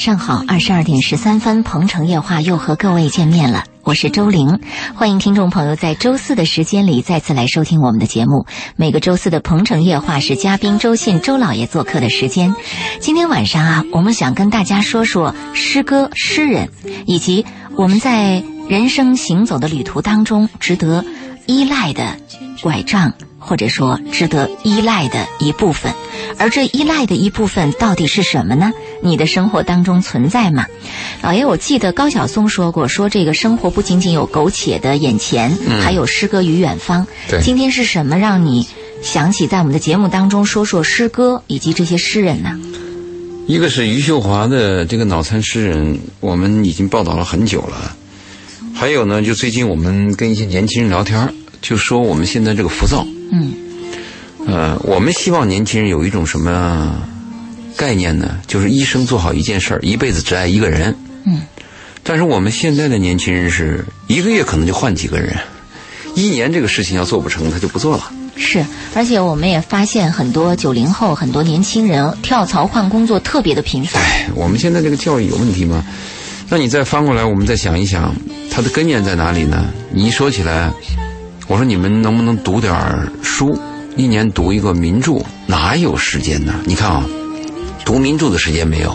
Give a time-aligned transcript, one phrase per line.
[0.00, 4.58] 上好，二十二点十三分，鹏城夜话又和各位见面了，我是周玲，
[4.94, 8.46] 欢迎听众朋友在周四的时间里再次来收听我们的节目。
[8.76, 12.54] 每个周四的鹏城夜话是嘉宾周信周老爷做客的时间。
[12.98, 16.70] 今天晚上啊，我们想跟大家说说诗歌、诗人，
[17.04, 17.44] 以及
[17.76, 21.04] 我们在人生行走的旅途当中值得
[21.44, 22.16] 依赖的
[22.62, 23.12] 拐杖，
[23.50, 25.92] 或者说值得依赖的一部分。
[26.38, 28.70] 而这依赖的一部分到底是什么呢？
[29.02, 30.66] 你的生活当中存在吗？
[31.20, 35.50] 老爷，我记得高晓松说过，说这个生活不仅仅有苟且的眼前，
[35.82, 37.04] 还有诗歌与远方。
[37.28, 38.68] 对今天是什么让你
[39.02, 42.56] 想起在我们的节目当中说说诗歌以及这些诗人呢？
[43.48, 47.96] 一个是余秀华的这个脑残诗人，我们已经报道了很久了。
[48.72, 53.52] 还有呢，就最近我们跟一些年轻人聊天，就说我们现在这个浮躁，嗯，
[54.46, 56.94] 呃，我们希望年轻人有一种什么
[57.76, 58.38] 概念呢？
[58.46, 60.94] 就是一生做好一件事儿，一辈子只爱一个人。
[61.24, 61.42] 嗯。
[62.02, 65.36] 但是我们现在的年轻人是一个月可能就换几个人，
[66.14, 68.10] 一年这个事情要做不成，他就不做了。
[68.36, 68.64] 是，
[68.94, 74.02] 而且我们也发现很多九零后、很多年轻人跳槽换工作特别的频繁。
[74.02, 75.84] 哎，我们现在这个教育有问题吗？
[76.48, 78.14] 那你再翻过来，我们再想一想，
[78.50, 79.66] 它的根源在哪里呢？
[79.92, 80.72] 你一说起来，
[81.50, 83.58] 我说你们能不能读点儿书？
[83.96, 86.54] 一年读一个名著，哪有时间呢？
[86.64, 87.04] 你看啊，
[87.84, 88.94] 读名著的时间没有，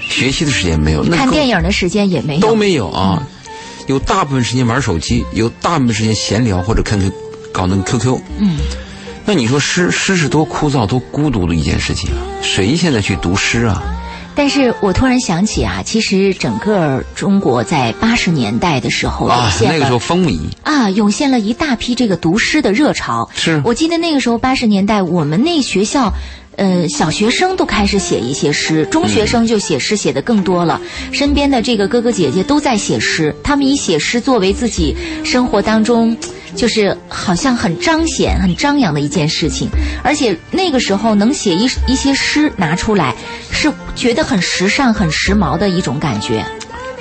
[0.00, 3.24] 学习的时间没有，那看电影的时间也没有，都没有啊。
[3.86, 7.08] 有大部分时间玩手机，有大部分时间闲聊或者看看
[7.52, 8.18] 搞那个 QQ。
[8.40, 8.56] 嗯，
[9.24, 12.18] 那你说诗诗是多枯燥、多孤独的一件事情啊？
[12.42, 13.80] 谁现在去读诗啊？
[14.40, 20.40] 但是我突然想起啊，其实整个中国在八十年代的时候涌啊，现了那个时候风靡。
[20.62, 23.28] 啊，涌现了一大批这个读诗的热潮。
[23.34, 26.14] 是我记得那个时候八十年代，我们那学校。
[26.56, 30.78] 呃，小学生都开始写一些诗，中学生就写诗写的更多了。
[31.10, 36.14] 身边的这个哥哥姐姐都在写诗，他们以写诗作为自己生活当中，
[36.54, 39.68] 就是好像很彰显、很张扬的一件事情。
[40.02, 43.14] 而且那个时候能写一一些诗拿出来，
[43.50, 46.44] 是觉得很时尚、很时髦的一种感觉。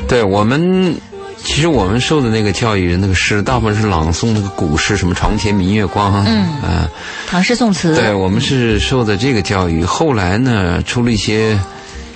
[0.08, 0.96] 对我们，
[1.44, 6.90] 其实我们受的那个教育，那个诗大部分是朗诵那个古诗，什么“床前明月光”嗯啊
[7.28, 9.84] 唐诗宋词，对我们是受的这个教育。
[9.84, 11.60] 后来呢，出了一些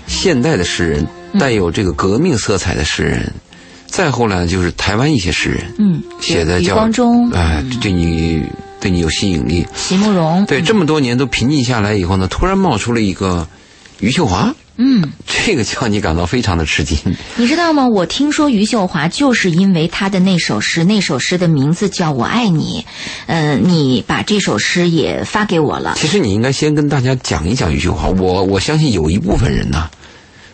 [0.07, 1.07] 现代的诗人，
[1.39, 3.31] 带有这个革命色彩的诗人。
[3.93, 8.41] 再后来就是台湾一些诗人嗯，写的叫光中、哎，对你
[8.81, 9.63] 对你有吸引力。
[9.75, 13.47] 席慕容，对，这么多年都平静下来以后呢，突然冒出了一个
[13.99, 15.11] 余秀华，嗯。
[15.45, 16.97] 这个叫你感到非常的吃惊。
[17.37, 17.87] 你知道吗？
[17.87, 22.83] 我听说余秀华就是因为她的那首诗，那首诗的名字叫《我爱你》，
[23.27, 25.93] 呃，你把这首诗也发给我了。
[25.97, 28.07] 其实你应该先跟大家讲一讲余秀华。
[28.07, 29.87] 我我相信有一部分人呢，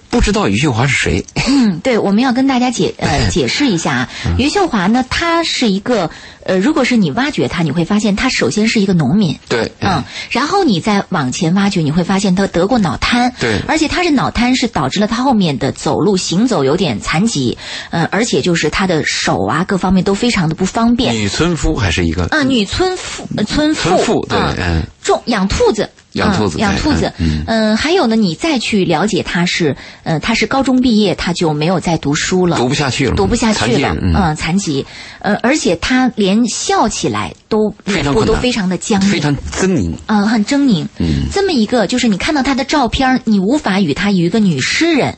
[0.10, 1.26] 不知道余秀华是谁。
[1.48, 4.10] 嗯，对，我们要跟大家解 呃解释一下啊。
[4.38, 6.10] 余秀华呢，她是一个
[6.44, 9.38] 呃，如果是你挖掘她，你会发现她首先是一个农民。
[9.48, 17.58] 对，嗯，然后你再往前挖掘，你会发现他得过脑瘫，对而且他是脑瘫是导致了他后面的走路行走有点残疾，
[17.92, 21.14] 呃，而且就是他的手啊各方面都非常的不方便。
[21.14, 27.44] 女村夫还是一个啊，女村妇，呃村妇，村妇，对，啊嗯，种养兔子，养兔子嗯养兔子，嗯。
[27.48, 34.86] 嗯，还有呢，你再去了解他是，呃，他是高中毕业，他就没有再读书了，读不下去了，读不下去了，嗯，嗯，残疾，
[35.20, 39.92] 呃，而且他连笑起来都非脸部都非常的僵硬，非常狰狞。
[40.08, 40.86] 嗯，很狰狞。
[40.98, 41.28] 嗯。
[41.32, 45.16] 这么一个，就是你看到他的照片儿，你无法与他与一个女诗人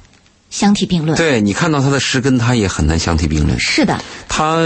[0.52, 1.18] 相提并论。
[1.18, 3.60] 对你看到她的诗，跟她也很难相提并论。
[3.60, 4.58] 是的，她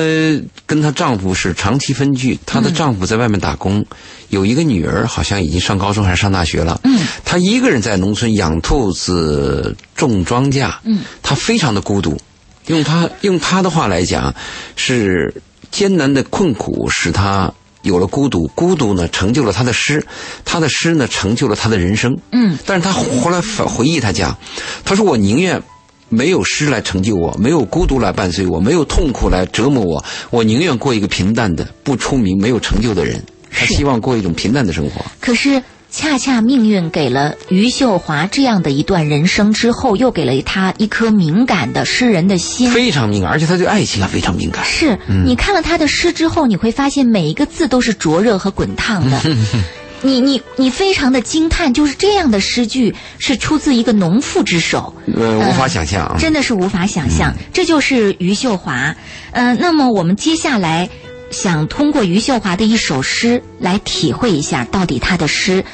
[0.65, 3.85] 跟她丈夫是长期分居，她的丈夫在外面打工，
[4.29, 6.81] 有一个女儿，好像已经上高中还是上大学了。
[6.83, 10.73] 嗯，她一个人在农村养兔子、种庄稼。
[10.83, 12.19] 嗯，她非常的孤独。
[12.65, 14.33] 用她用她的话来讲，
[14.75, 15.33] 是
[15.69, 17.53] 艰难的困苦使她
[17.83, 20.03] 有了孤独，孤独呢成就了她的诗，
[20.43, 22.17] 她的诗呢成就了她的人生。
[22.31, 24.35] 嗯，但是她后来反回忆，她讲，
[24.83, 25.61] 她说我宁愿。
[26.09, 33.23] 没有诗来成就我，没有孤独来伴随我，没有痛苦来折磨我，我宁愿过一个平淡的、不出名、没有成就的人。
[33.51, 35.05] 他希望过一种平淡的生活。
[35.19, 35.61] 可是。
[35.91, 42.69] 恰恰命运给了余秀华这样的一段人生之后，又给了他一颗敏感的诗人的心。
[42.69, 44.65] 非常敏感，而且他对爱情啊非常敏感。
[44.65, 49.21] 是、你看了他的诗之后，你会发现每一个字都是灼热和滚烫的。
[50.05, 54.93] 你你你非常的惊叹，就是这样的诗句是出自一个农妇之手。
[55.17, 56.15] 呃，无法想象啊。
[56.19, 58.95] 真的是无法想象，这就是余秀华。
[59.31, 60.87] 呃，那么我们接下来
[61.31, 65.65] 想通过余秀华的一首诗来体会一下，到底她的诗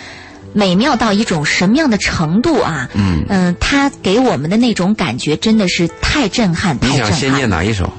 [0.53, 2.89] 美妙到一种什么样的程度啊？
[2.93, 7.49] 嗯嗯、她给我们的那种感觉真的是太震撼，太震你想先念撼。
[7.49, 7.91] 哪一首？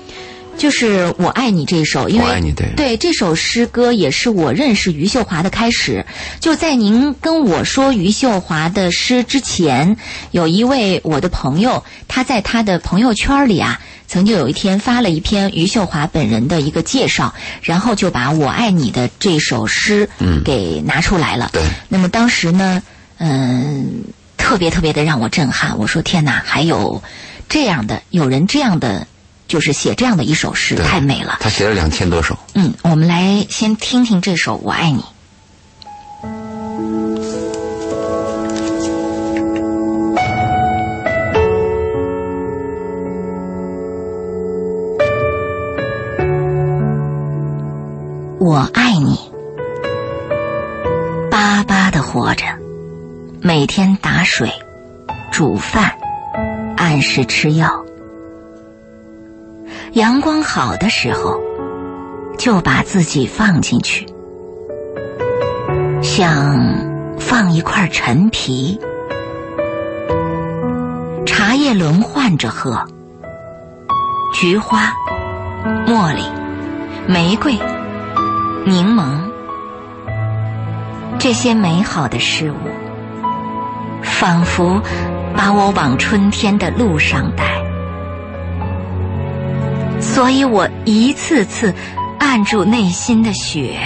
[0.57, 6.07] 就是《我爱你》这一首，因为我爱你对对这首诗歌也是我认识余秀华的开始。
[6.39, 9.97] 就在您跟我说余秀华的诗之前，
[10.31, 21.51] 有一位我的朋友，他在他的朋友圈里啊，曾经有一天发了一篇余秀华本人的一个介绍，然后就把我爱你的这首诗嗯给拿出来了。
[21.53, 22.83] 对那么当时呢，
[23.19, 24.05] 嗯，
[24.37, 25.77] 特别特别的让我震撼。
[25.79, 27.03] 我说天哪，还有
[27.49, 29.07] 这样的，有人这样的，
[29.53, 31.37] 就是写这样的一首诗，太美了。
[31.39, 32.35] 他写了两千多首。
[32.55, 35.03] 嗯，我们来先听听这首《我爱你》。
[48.39, 49.19] 我爱你，
[51.31, 52.47] 巴巴的活着，
[53.43, 54.51] 每天打水、
[55.31, 55.93] 煮饭，
[56.79, 57.82] 按时吃药。
[59.93, 61.39] 阳光好的时候，
[62.39, 64.07] 就把自己放进去，
[66.03, 66.79] 像
[67.19, 68.81] 放一块陈皮，
[71.27, 72.87] 茶叶轮换着喝，
[74.33, 74.95] 菊花、
[75.87, 76.23] 茉莉、
[77.07, 77.53] 玫瑰、
[78.65, 79.31] 柠檬，
[81.19, 82.57] 这些美好的事物，
[84.03, 84.81] 仿佛
[85.37, 87.62] 把我往春天的路上带。
[90.13, 91.75] 所以我一次次
[92.19, 93.79] 按住内心的雪，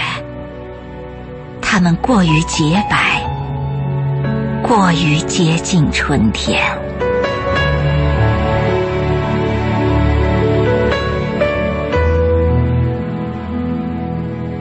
[1.61, 3.25] 它们过于洁白，
[4.61, 6.61] 过于接近春天。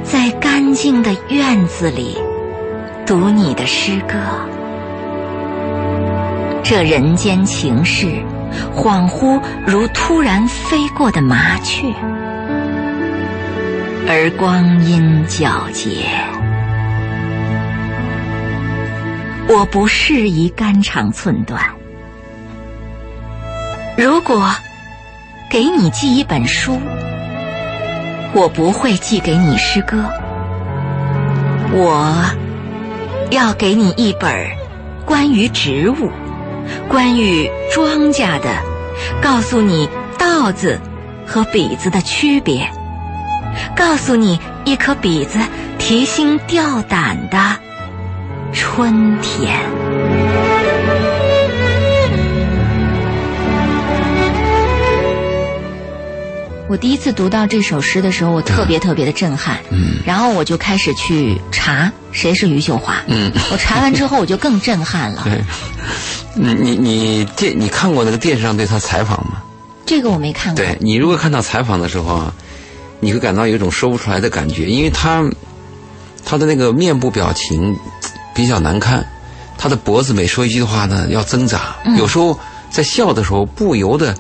[0.04, 2.16] 在干净的院子里
[3.04, 4.16] 读你的诗歌，
[6.62, 8.06] 这人间情事，
[8.74, 11.92] 恍惚如突然飞过的麻雀，
[14.08, 16.08] 而光阴皎洁。
[19.48, 21.62] 我不适宜肝肠寸断。
[23.96, 24.50] 如果
[25.48, 26.78] 给你寄一本书，
[28.34, 30.04] 我不会寄给你诗歌，
[31.72, 32.24] 我
[33.30, 34.28] 要给你一本
[35.04, 36.10] 关于植物、
[36.88, 38.62] 关于庄稼的，
[39.22, 40.80] 告诉你稻子
[41.26, 42.70] 和笔子的区别，
[43.74, 45.38] 告诉你一颗笔子
[45.78, 47.38] 提心吊胆的
[48.52, 49.58] 春天。
[56.68, 59.58] 我第一次读到这首诗的时候，我特别特别的震撼。
[59.70, 63.02] 嗯然后我就开始去查谁是余秀华。
[63.06, 65.22] 嗯，我查完之后，我就更震撼了。
[65.26, 65.44] 对。
[66.36, 69.42] 你你你电你看过那个电视上对他采访吗？
[69.86, 70.62] 这个我没看过。
[70.62, 72.34] 对你如果看到采访的时候啊，
[73.00, 75.24] 你会感到有一种说不出来的感觉，因为他
[76.24, 77.74] 他的那个面部表情
[78.34, 79.06] 比较难看，
[79.56, 82.38] 他的脖子每说一句话呢要挣扎，嗯有时候
[82.70, 84.14] 在笑的时候不由得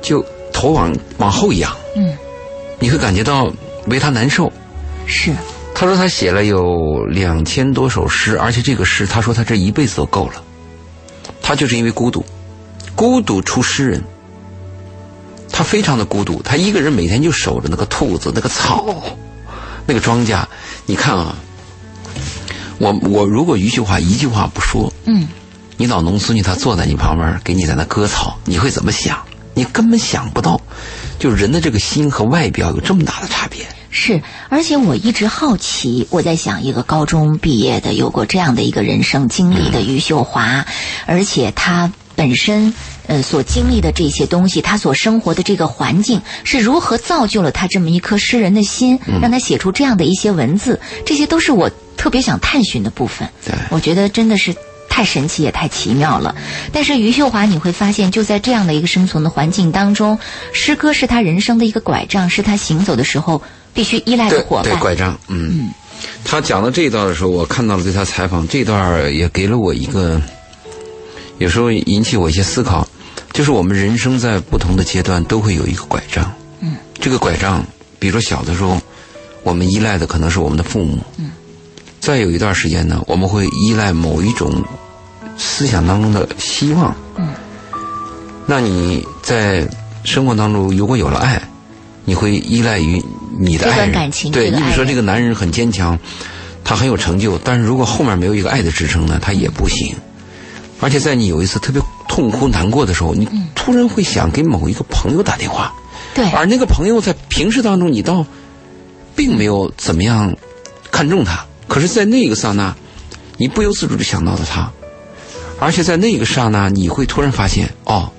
[0.00, 2.16] 就头往往后仰，嗯，
[2.78, 3.52] 你会感觉到
[3.88, 4.50] 为他难受。
[5.06, 5.34] 是，
[5.74, 10.42] 他说他写了有两千多首诗，而且这个诗他说他这一辈子都够了。
[11.50, 12.24] 他就是因为孤独，
[12.94, 14.00] 孤独出诗人。
[15.50, 18.86] 他非常的孤独，他一个人每天就守着那个兔子、那个草、
[19.84, 20.44] 那个庄稼。
[20.86, 21.34] 你看啊，
[22.78, 25.26] 我我如果一句话一句话不说，嗯，
[25.76, 29.18] 你老农孙女她坐在你旁边，给你在那割草，你会怎么想？
[29.52, 30.60] 你根本想不到，
[31.18, 33.66] 就人的这个心和外表有这么大的差别。
[33.90, 40.64] 是，而且我一直好奇，我在想，一个高中毕业的、有过这样的一个人生经历的余秀华，
[41.06, 42.72] 而且她本身
[43.06, 53.28] 呃所经历的这些东西，她所生活的这个环境是如何造就了她这么一颗诗人的心，让她写出这样的一些文字，这些都是我特别想探寻的部分。
[53.44, 54.54] 对我觉得真的是。
[54.92, 56.34] 太神奇也太奇妙了，
[56.72, 60.18] 但是余秀华你会发现，就在这样的一个生存的环境当中，
[60.52, 63.40] 诗歌是他人生的一个拐杖，是他行走的时候
[63.72, 64.78] 必须依赖的伙伴。
[64.78, 65.70] 拐杖，嗯，
[66.24, 70.20] 他讲到这一段的时候，我看到了对他采访这段，也给了我一个，
[71.38, 72.86] 有时候引起我一些思考，
[73.32, 76.32] 就是我们人生在不同的阶段都会有一个拐杖。
[76.60, 77.64] 嗯，这个拐杖，
[77.98, 78.80] 比如说小的时候，
[79.42, 80.98] 我们依赖的可能是我们的父母。
[81.18, 81.30] 嗯，
[82.00, 84.52] 再有一段时间呢，我们会依赖某一种
[85.38, 86.94] 思想当中的希望。
[87.16, 87.28] 嗯，
[88.46, 89.68] 那你在
[90.04, 91.40] 生活当中如果有了爱，
[92.04, 93.02] 你会依赖于
[93.38, 93.92] 你的爱人。
[93.92, 95.98] 感情对你比如说这个男人很坚强，
[96.64, 99.94] 他很有成就，但是如果后面没有一个爱的支撑呢，他也不行。
[100.80, 103.48] 而且在你有一次特别痛哭难过的时候，你嗯。
[103.54, 105.74] 突然会想给某一个朋友打电话，
[106.14, 108.24] 对，而那个朋友在平时当中你倒
[109.14, 110.34] 并没有怎么样
[110.90, 112.74] 看重他，可是，在那个刹那，
[113.36, 114.72] 你不由自主的想到了他，
[115.60, 118.10] 而且在那个刹那，你会突然发现，哦，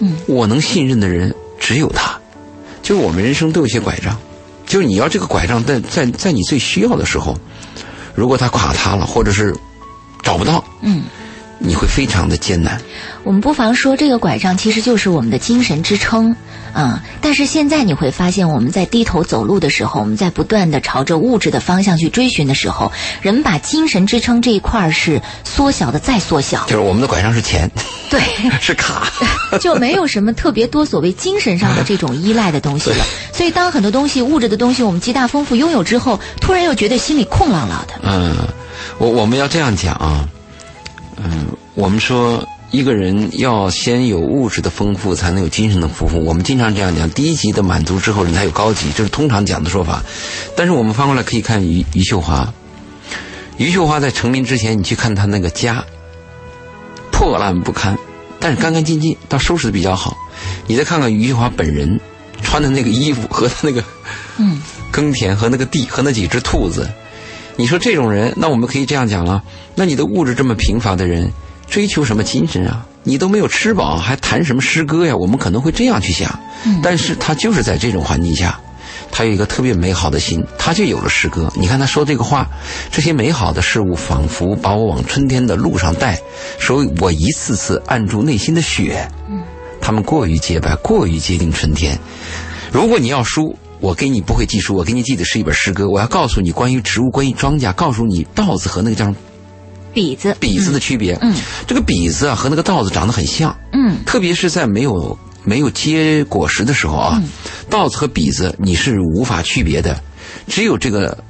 [0.00, 2.18] 嗯，我能信任的人只有他。
[2.82, 4.18] 就是我们人生都有些拐杖，
[4.74, 7.38] 就你要这个拐杖在在在你最需要的时候，
[8.12, 9.54] 如果它垮塌了，或者是
[10.20, 11.04] 找不到，嗯。
[11.58, 12.80] 你会非常的艰难。
[13.22, 16.36] 我们不妨说，这个拐杖其实就是我们的精神支撑，
[16.72, 22.92] 啊、但是现在你会发现，我们在低头走路的时候，我们在不断的朝着物质的方向去追寻的时候，
[23.22, 27.70] 人把精神支撑这一块儿是缩小的再缩小，就是我们的拐杖是钱，
[28.10, 28.20] 对，
[28.60, 29.10] 是卡。
[29.60, 33.04] 就没有什么特别多所谓精神上的这种依赖的东西了。
[33.32, 37.94] 所以，当很多东西物质的东西我们极大丰富拥有之后，突然又觉得心里空落落的。
[38.02, 38.34] 嗯，
[38.98, 40.28] 我我们要这样讲啊，
[41.16, 46.24] 嗯，我们说一个人要先有物质的丰富，才能有精神的丰富。
[46.24, 50.02] 我们经常这样讲，低级的满足之后，人才有高级，这是通常讲的说法。
[50.56, 52.52] 但是我们翻过来可以看余余秀华，
[53.58, 55.84] 余秀华在成名之前，你去看她那个家，
[57.12, 57.96] 破烂不堪，
[58.40, 60.16] 但是干干净净，倒收拾的比较好。
[60.66, 62.00] 你再看看余秀华本人
[62.42, 63.84] 穿的那个衣服和她那个
[64.38, 66.90] 嗯，耕田和那个地和那几只兔子，
[67.56, 69.42] 你说这种人，那我们可以这样讲了：
[69.74, 71.30] 那你的物质这么贫乏的人，
[71.68, 72.84] 追求什么精神啊？
[73.04, 75.14] 你都没有吃饱，还谈什么诗歌呀？
[75.14, 76.38] 我们可能会这样去想。
[76.82, 78.58] 但是他就是在这种环境下，
[79.12, 81.52] 他有一个特别美好的心，他就有了诗歌。
[81.54, 82.48] 你看他说这个话，
[82.90, 86.18] 这些美好的事物仿佛把我往春天的路上带，
[86.58, 89.06] 所以我一次次按住内心的雪。
[89.80, 91.98] 他们过于洁白，过于接近春天。
[92.72, 95.86] 如果你要书，我给你不会记书，我给你记的是一本诗歌。
[95.86, 99.16] 我要告诉你关于植物、关于庄稼，告诉你稻子和那个叫什么？
[99.92, 101.18] 笔子，比子的区别。
[101.20, 101.34] 嗯，
[101.66, 104.02] 这个比子啊和那个稻子长得很像，嗯。
[104.06, 107.22] 特别是在没有没有结果实的时候啊，
[107.68, 110.00] 稻子和比子你是无法区别的，
[110.48, 111.22] 只有这个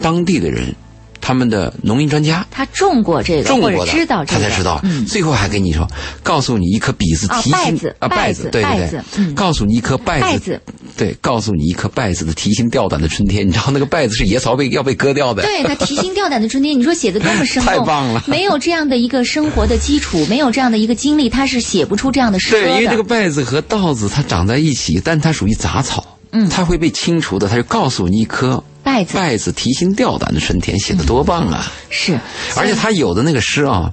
[0.00, 0.74] 当地的人，
[1.22, 2.46] 他们的农民专家。
[2.50, 4.80] 他种过这个，种过的，知道这个，他才知道。
[4.82, 5.88] 嗯，最后还跟你说，
[6.22, 10.60] 告诉你一颗稗子啊提心稗子啊，稗稗子，对对对，嗯告诉你一颗稗子，
[10.96, 13.46] 对，告诉你一颗稗子的提心吊胆的春天。
[13.46, 22.50] 你知道那个稗子是野草被要被割掉的，对他提心吊胆的春天，你说写的多么生动， 太棒了没有这样的一个生活的基础，没有这样的一个经历，他是写不出这样的诗。
[22.50, 27.48] 对，因为这个稗子和稻子它长在一起，但它属于杂草，嗯它会被清除的。
[27.48, 31.72] 它就告诉你一颗稗子提心吊胆的春天，写的多棒啊！
[31.88, 32.18] 是，
[32.56, 33.92] 而且他有的那个诗啊，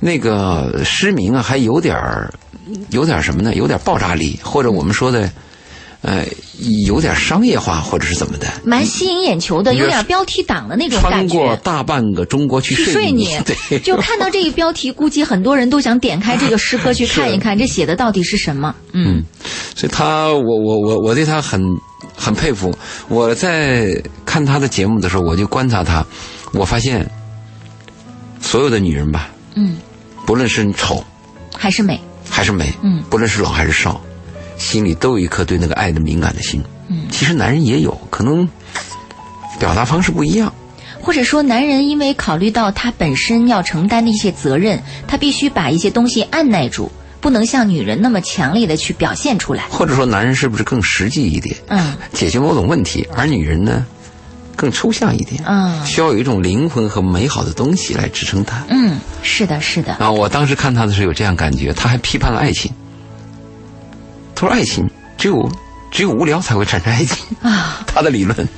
[0.00, 2.32] 那个诗名啊，还有点儿，
[2.90, 3.54] 有点儿什么呢？
[3.54, 5.30] 有点爆炸力，或者我们说的，
[6.06, 6.24] 呃，
[6.86, 8.46] 有点商业化，或者是怎么的。
[8.62, 11.62] 蛮吸引眼球的，有点标题党的那种感觉穿感过觉。
[11.64, 13.36] 大半个中国去去睡睡你，
[13.68, 18.72] 对，就看到这个标题，估计很多人都想点开这个诗歌去 看一看，这写的到底是什么？
[18.92, 19.20] 嗯，
[19.74, 21.60] 所以他，我我我我对他很
[22.14, 22.72] 很佩服。
[23.08, 26.06] 我在看他的节目的时候，我就观察他，
[26.52, 27.04] 我发现
[28.40, 29.76] 所有的女人吧，嗯，
[30.24, 31.02] 不论是丑
[31.52, 34.00] 还是美，还是美，嗯不论是老还是少，
[34.58, 36.62] 心里都有一颗对那个爱的敏感的心。
[36.88, 38.48] 嗯，其实男人也有，可能
[39.58, 40.52] 表达方式不一样。
[41.00, 49.64] 或者说男人因为考虑到他本身要承担的一些责任，他必须把一些东西按耐住，不能像女人那么强烈的去表现出来。
[49.68, 53.86] 或者说，男人是不是更实际一点，嗯解决某种问题，而女人呢，
[54.56, 58.64] 更抽象一点，嗯需要有一种灵魂和美好的东西来支撑他。
[58.68, 62.72] 嗯，是的，是的，啊，我当时看他的时候有这样感觉，他还批判了爱情。
[64.36, 64.88] 他说：“爱情
[65.18, 65.50] 只有
[65.90, 67.84] 只有无聊才会产生爱情。”啊。
[67.88, 68.48] 他的理论，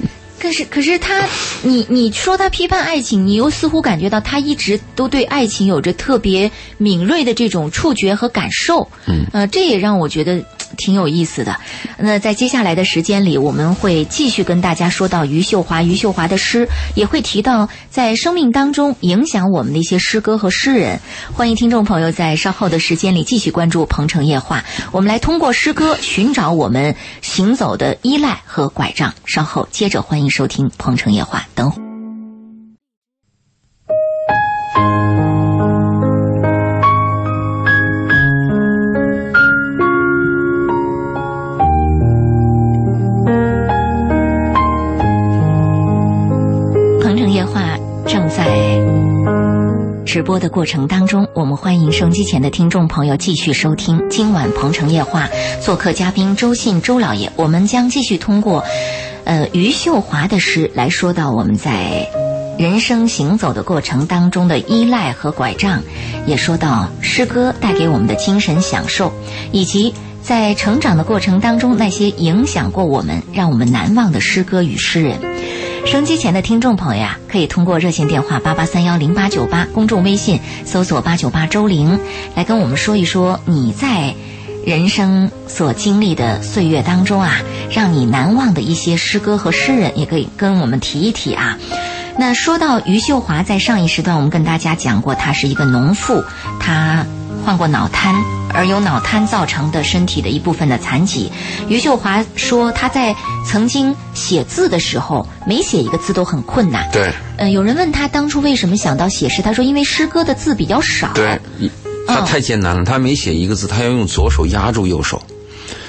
[0.41, 1.25] 可是，可是他，
[1.63, 8.89] 你你说他批判爱情，你又似乎感觉到他一直都对爱情有着特别敏锐的这种触觉和感受。
[9.07, 10.45] 嗯，呃，这也让我觉得嘖
[10.77, 11.59] 挺有意思的。
[11.99, 21.01] 那在接下来的时间里，我们会继续跟大家说到余秀华，余秀华的诗，也会提到在生命当中影响我们的一些诗歌和诗人。
[21.33, 24.61] 欢迎听众朋友在稍后的时间里继续关注《鹏城夜话》，
[24.93, 29.15] 我们来通过诗歌寻找我们行走的依赖和拐杖。
[29.25, 31.88] 稍后接着欢迎收听《鹏城夜话》，等
[50.09, 55.29] 直播的过程当中，我们欢迎收机前的听众朋友继续收听今晚《鹏城夜话》，
[55.61, 58.65] 做客嘉宾周信周老爷，我们将继续通过，
[59.25, 62.09] 呃，余秀华的诗来说到我们在
[62.59, 65.83] 人生行走的过程当中的依赖和拐杖，
[66.27, 69.13] 也说到诗歌带给我们的精神享受，
[69.53, 75.19] 以及在成长的过程当中那些影响过我们、让我们难忘的诗歌与诗人。
[75.91, 81.99] 收音机前的听众朋友呀，可以通过热线电话八八三幺零八九八，公众微信搜索八九八周玲，
[82.35, 84.15] 来跟我们说一说你在
[84.67, 87.41] 人生所经历的岁月当中啊，
[87.71, 91.57] 让你难忘的一些诗歌和诗人，也可以跟我们提一提啊。
[92.19, 96.23] 那说到余秀华，在上一时段我们跟大家讲过，她是一个农妇，
[96.61, 97.07] 她
[97.49, 98.15] 患过脑瘫，
[98.53, 101.33] 而由脑瘫造成的身体的一部分的残疾。
[101.67, 106.87] 余秀华说，她在曾经写字的时候，每写一个字都很困难。
[106.93, 111.11] 对呃，有人问他当初为什么想到写诗，他说因为诗歌的字比较少。
[111.15, 111.41] 对，
[112.07, 115.23] 他嗯太艰难了，他每写一个字，他要用左手压住右手，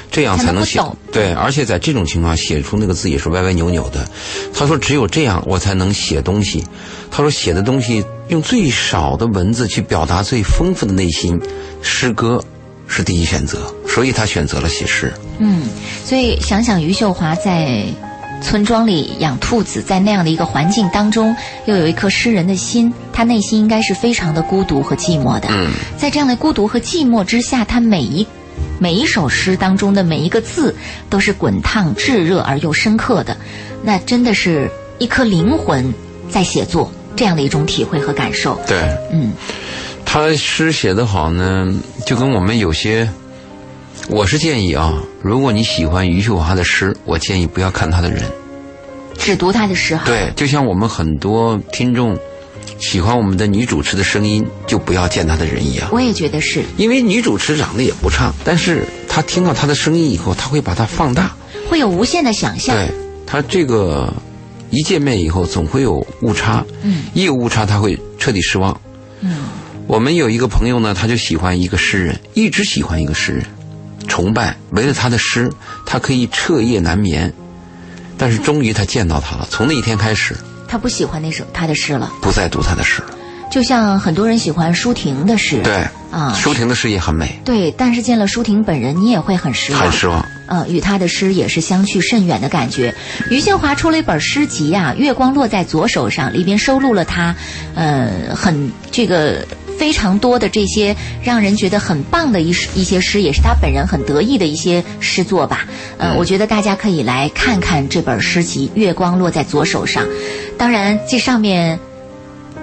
[0.09, 0.81] 这样才能写。
[1.11, 4.09] 对，而且在这种情况写出那个字也是歪歪扭扭的。
[4.53, 6.63] 他说只有这样我才能写东西。
[7.11, 11.39] 他说写的东西用最少的文字去表达最丰富的内心，
[11.81, 12.43] 诗歌
[12.88, 13.57] 是第一选择，
[13.88, 15.12] 所以他选择了写诗。
[15.39, 15.63] 嗯，
[16.05, 17.83] 所以想想余秀华在
[18.41, 25.50] 村庄里养兔子，在那样的一个环境当中，又有一颗诗人的心，他内心应该是非常的孤独和寂寞的。
[25.50, 28.25] 嗯，在这样的孤独和寂寞之下，他每一
[28.77, 30.75] 每一首诗当中的每一个字
[31.09, 33.35] 都是滚烫、炙热而又深刻的，
[33.83, 35.92] 那真的是一颗灵魂
[36.29, 38.58] 在写作，这样的一种体会和感受。
[38.66, 38.77] 对，
[39.12, 39.34] 嗯，
[40.05, 41.70] 他诗写得好呢，
[42.05, 43.10] 就跟我们有些，
[44.08, 48.24] 我是建议啊，如果你喜欢余秀华的诗，我建议不要看他的人。
[49.18, 50.03] 只读他的诗哈。
[50.05, 52.18] 对，就像我们很多听众
[52.77, 55.90] 喜欢我们的女主持的声音，就不要见她的人一样。
[55.92, 61.36] 我也觉得是，因为女主持长得也不差，但是她听到她的声音以后，她会把它放大。
[61.70, 62.74] 会有无限的想象。
[62.77, 62.90] 对，
[63.27, 64.14] 她这个
[64.70, 68.79] 一见面以后总会有误差，嗯，一有误差他会彻底失望。
[69.22, 69.38] 嗯，
[69.88, 73.46] 我们有一个朋友呢，他就喜欢一个诗人，一直喜欢一个诗人，
[74.08, 75.51] 崇拜，为了他的诗，
[75.86, 77.34] 他可以彻夜难眠。
[78.18, 80.36] 但是终于他见到他了，从那一天开始，
[80.68, 82.12] 他不喜欢那首他的诗了。
[82.22, 83.10] 不再读他的诗了。
[83.50, 90.24] 就像很多人喜欢舒婷的诗，对，啊，舒婷的诗也很美，对，但是见了舒婷本人，你也会很失望，很失望。
[90.50, 92.94] 呃，与他的诗也是相去甚远的感觉。
[93.29, 97.35] 余秀华出了一本诗集啊，《月光落在左手上》，里边收录了他，
[97.75, 99.46] 呃，很这个
[99.77, 105.66] 非常多的这些让人觉得很棒的一一些诗，也是他本人很得意的一些诗作吧。
[105.98, 110.03] 呃，我觉得大家可以来看看这本诗集《月光落在左手上》，
[110.57, 111.79] 当然这上面。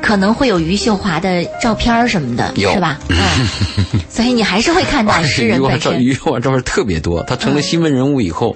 [0.03, 2.99] 可能会有余秀华的照片儿什么的，是吧？
[3.11, 6.03] 嗯，所以你还是会看到 诗人余华照本身。
[6.05, 8.55] 余华照片特别多，他成了新闻人物以后，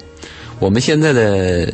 [0.58, 1.72] 我们现在的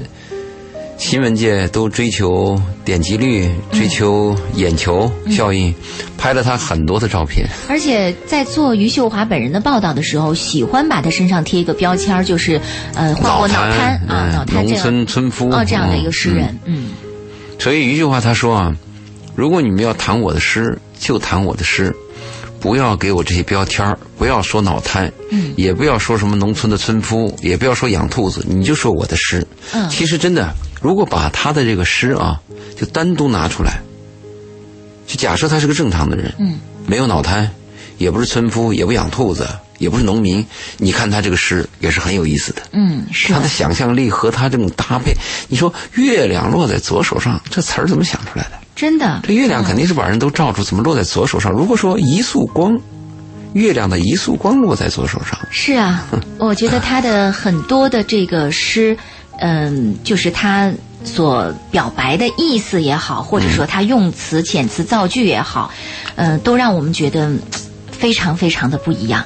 [0.98, 5.74] 新闻界都追求点击率，追求眼球效应，
[6.16, 7.46] 拍了他很多的照片。
[7.68, 12.58] 而且在做余秀华本人的报道的时候，喜欢把他身上贴一个标签，就是
[12.94, 16.86] 呃患过脑瘫啊，嗯脑瘫这样农村村夫哦这样的一个嗯诗人，嗯
[17.58, 18.74] 所以余秀华他说啊，
[19.36, 21.94] 如果你们要谈我的诗，就谈我的诗，
[22.58, 25.52] 不要给我这些标签儿不要说脑瘫，嗯。
[25.56, 29.46] 也不要说什么农村的村夫，也不要说养兔子，你就说我的诗。
[29.74, 29.88] 嗯。
[29.90, 32.40] 其实真的，如果把他的这个诗啊，
[32.74, 33.78] 就单独拿出来，
[35.06, 37.48] 就假设他是个正常的人，嗯，没有脑瘫，
[37.98, 39.46] 也不是村夫，也不养兔子，
[39.78, 40.44] 也不是农民，
[40.78, 42.62] 你看他这个诗也是很有意思的。
[42.72, 45.12] 嗯，是他的想象力和他这种搭配，
[45.48, 48.52] 你说月亮落在左手上，这词儿怎么想出来的？
[48.74, 49.20] 真的。
[49.26, 51.50] 这月亮肯定是把人都照住，怎么落在左手上？
[51.52, 52.78] 如果说一束光，
[53.54, 56.06] 月亮的一束光落在左手上，是啊，
[56.38, 58.94] 我觉得他的很多的这个诗，
[59.38, 60.70] 嗯，就是他
[61.04, 65.70] 所表白的意思也好，或者说他用词、遣词造句也好，
[66.16, 67.40] 嗯，都让我们觉得嗯
[67.90, 69.24] 非常非常的不一样。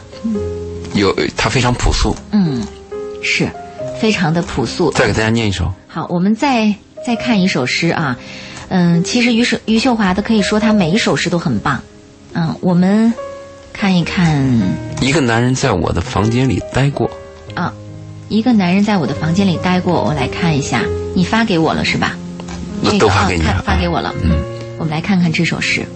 [0.94, 2.14] 有它非常朴素。
[2.32, 2.66] 嗯，
[3.22, 3.50] 是，
[4.00, 4.90] 非常的朴素。
[4.92, 6.74] 再给大家念一首，好，我们再
[7.06, 8.16] 再看一首诗啊，
[8.68, 11.80] 嗯，其实余秀余秀华的可以说他每一首诗都很棒，
[12.32, 13.12] 嗯，我们
[13.72, 14.60] 看一看
[15.00, 17.10] 一个男人在我的房间里待过，
[17.54, 17.72] 啊，
[18.28, 20.82] 一个男人在我的房间里待过，我来看一下，
[21.14, 22.16] 你发给我了是吧？
[22.82, 24.32] 那这个发给你发给我了，嗯，
[24.78, 25.86] 我们来看看这首诗。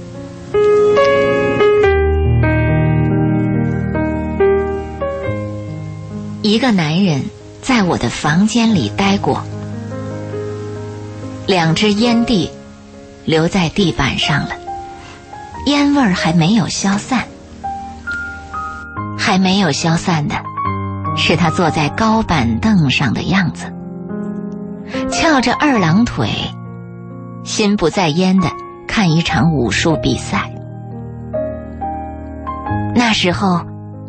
[6.46, 7.22] 一个男人
[7.62, 9.42] 在我的房间里待过，
[11.46, 12.50] 两只烟蒂
[13.24, 14.50] 留在地板上了，
[15.64, 17.24] 烟味儿还没有消散，
[19.18, 20.34] 还没有消散的，
[21.16, 23.72] 是他坐在高板凳上的样子，
[25.10, 26.28] 翘着二郎腿，
[27.42, 28.50] 心不在焉的
[28.86, 30.52] 看一场武术比赛。
[32.94, 33.62] 那时候，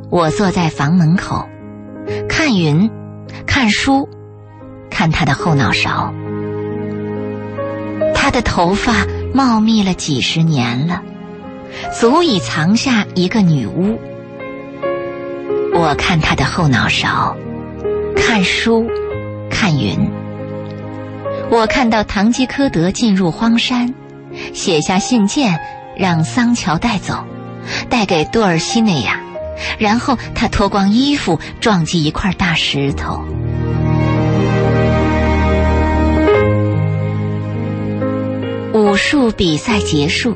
[0.10, 1.48] 我坐在房门口，
[2.28, 2.90] 看云，
[3.46, 4.08] 看书，
[4.90, 6.14] 看他的后脑勺。
[8.14, 11.02] 他的头发茂密了几十年了，
[12.00, 14.00] 足以藏下一个女巫。
[15.74, 17.36] 我看他的后脑勺，
[18.16, 18.88] 看书，
[19.50, 20.10] 看云。
[21.50, 23.94] 我看到唐吉诃德进入荒山，
[24.54, 25.60] 写下信件，
[25.98, 27.24] 让桑乔带走。
[27.90, 29.20] 带给多尔西内亚，
[29.78, 33.24] 然后他脱光衣服撞击一块大石头。
[38.74, 40.36] 武术比赛结束，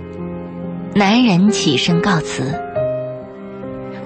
[0.95, 2.57] 男人起身告辞。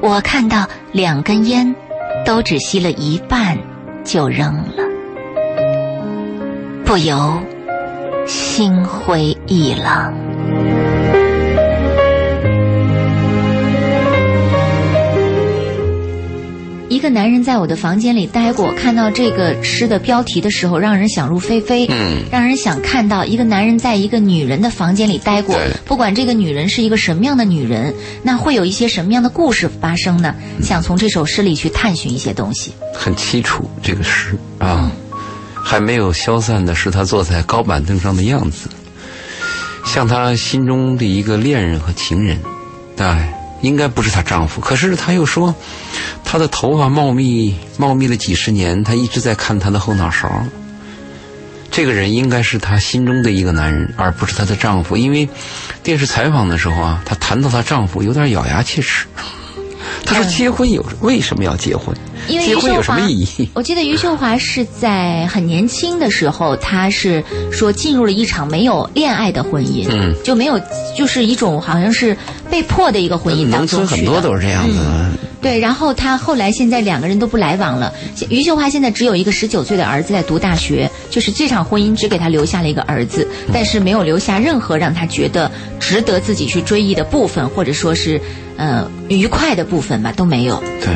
[0.02, 1.76] 我看到两根烟，
[2.26, 3.58] 都只吸了一半
[4.04, 4.84] 就扔了，
[6.84, 7.40] 不由
[8.26, 11.23] 心灰意冷。
[17.04, 30.34] 个男人在我的房间里待过，看到这个诗的标题的时候，让人想入非非，嗯，让人想看到一个男人在一个女人的房间里待过对，不管这个女人是一个什么样的女人，那会有一些什么样的故事发生呢？
[30.62, 32.72] 想从这首诗里去探寻一些东西。
[32.96, 34.90] 很凄楚这个诗啊，
[35.54, 38.70] 还没有消散的是他坐在高板凳上的样子，
[39.86, 42.40] 像他心中的一个恋人和情人，
[42.98, 45.54] 哎，应该不是她丈夫，可是他又说，
[46.34, 50.44] 他的头发茂密茂密了几十年，他一直在看他的后脑勺。
[51.70, 54.98] 这个人应该是她心中的一个男人，而不是她的丈夫。
[54.98, 55.30] 因为
[55.84, 59.06] 电视采访的时候啊，她谈到她丈夫有点咬牙切齿。
[60.04, 61.96] 她说：“嗯结婚有为什么要结婚？
[62.28, 70.60] 因为余秀结婚有什华么意义？”我记得余秀华是在很年轻的时候，她是说进入了一场没有恋爱的婚姻，嗯就没有，
[70.98, 72.16] 就是一种好像是
[72.50, 75.12] 被迫的一个婚姻当中很多都是这样子的。
[75.42, 77.94] 对，然后她后来现在两个人都不来往了。
[78.30, 88.22] 余秀华现在只有一个十九岁的儿子在读大学，就是这场婚姻只给她留下了一个儿子，但是没有留下任何让她觉得值得自己去追忆的部分，或者说是
[88.56, 90.64] 呃愉快的部分吧，都没有。
[90.80, 90.94] 对，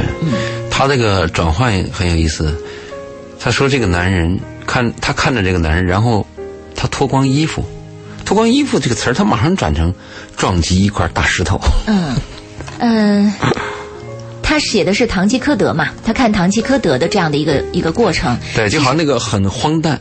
[0.78, 2.56] 他这个转换很有意思。
[3.40, 6.24] 他说这个男人看他看着这个男人，然后
[6.76, 7.66] 他脱光衣服，
[8.24, 9.92] 脱光衣服这个词儿，他马上转成
[10.36, 11.60] 撞击一块大石头。
[11.88, 12.16] 嗯，
[12.78, 13.34] 嗯，
[14.44, 18.38] 他写的是堂吉诃德嘛，他看堂吉诃德的这样的一个一个过程。
[18.56, 20.00] 对，就好像那个很荒诞。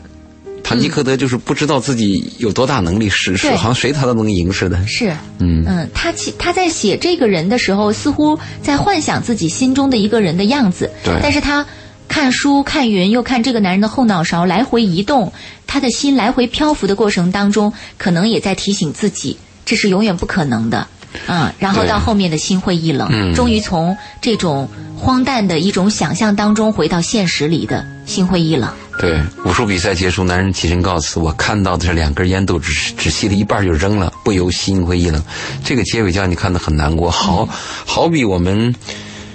[0.67, 4.85] 堂吉诃德就是不知道自己有多大能力，是是好像谁他都能赢似的。
[4.89, 10.91] 是，嗯嗯，他其他在写这个人的时候，似乎在幻想自己心中的一个人的样子。
[11.05, 11.65] 对但是他
[12.09, 15.33] 看书、看云，又看这个男人的后脑勺来回移动，
[15.69, 20.89] 他的心来回漂浮的过程当中，可能也在提醒自己，这是永远不可能的。
[21.29, 28.69] 嗯，然后到后面的心灰意冷，嗯终于从这种荒诞的一种想象当中回到现实里的心灰意冷。
[28.99, 31.19] 对，武术比赛结束，男人起身告辞。
[31.21, 35.23] 我看到的是两根烟都只 只吸了一半就扔了，不由心灰意冷。
[35.65, 37.49] 这个结尾叫你看的很难过，好，
[37.85, 38.75] 好比我们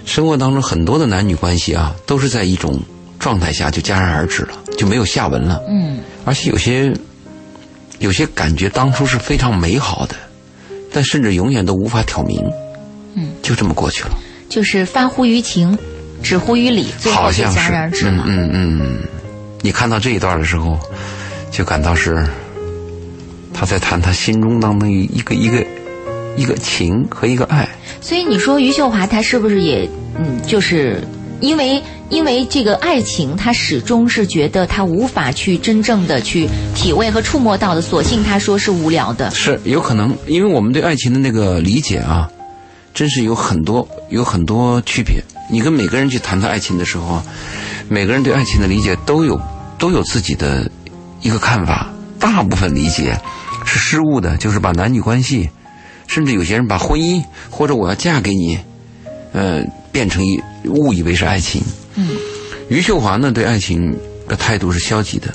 [0.06, 2.82] 生活当中很多的男女关系啊，都是在一种
[3.20, 5.62] 状态下就戛然而止了，就没有下文了。
[5.70, 6.92] 嗯，而且有些
[8.00, 10.16] 有些感觉当初是非常美好的，
[10.92, 12.42] 但甚至永远都无法挑明。
[13.14, 14.18] 嗯，就这么过去了，
[14.50, 15.78] 就是发乎于情，
[16.24, 18.24] 止乎于理，最后就戛好像是，然而止了。
[18.26, 18.98] 嗯嗯嗯，
[19.62, 20.80] 你看到这一段的时候，
[21.52, 22.26] 就感到是
[23.54, 25.66] 他在谈他心中当中一个一个
[26.36, 27.68] 一个情和一个爱。
[28.02, 31.00] 所以你说余秀华她是不是也嗯，就是
[31.40, 39.30] 因为因为这个爱情，她始终是觉得她无法去真正的去体味和触摸到的，索性她说是无聊的。
[39.32, 42.28] 是有可能，因为我们对爱情的那个理解啊，
[42.96, 45.24] 真是有很多有很多区别。
[45.52, 47.24] 你跟每个人去谈谈爱情的时候啊，
[47.90, 49.40] 每个人对爱情的理解都有
[49.82, 50.70] 都有自己的
[51.22, 51.90] 一个看法。
[52.20, 53.20] 大部分理解
[53.66, 55.50] 是失误的，就是把男女关系，
[56.06, 58.60] 甚至有些人把婚姻或者我要嫁给你，
[59.34, 61.64] 呃，变成一误以为是爱情。
[61.96, 62.10] 嗯，
[62.70, 65.34] 余秀华呢对爱情的态度是消极的，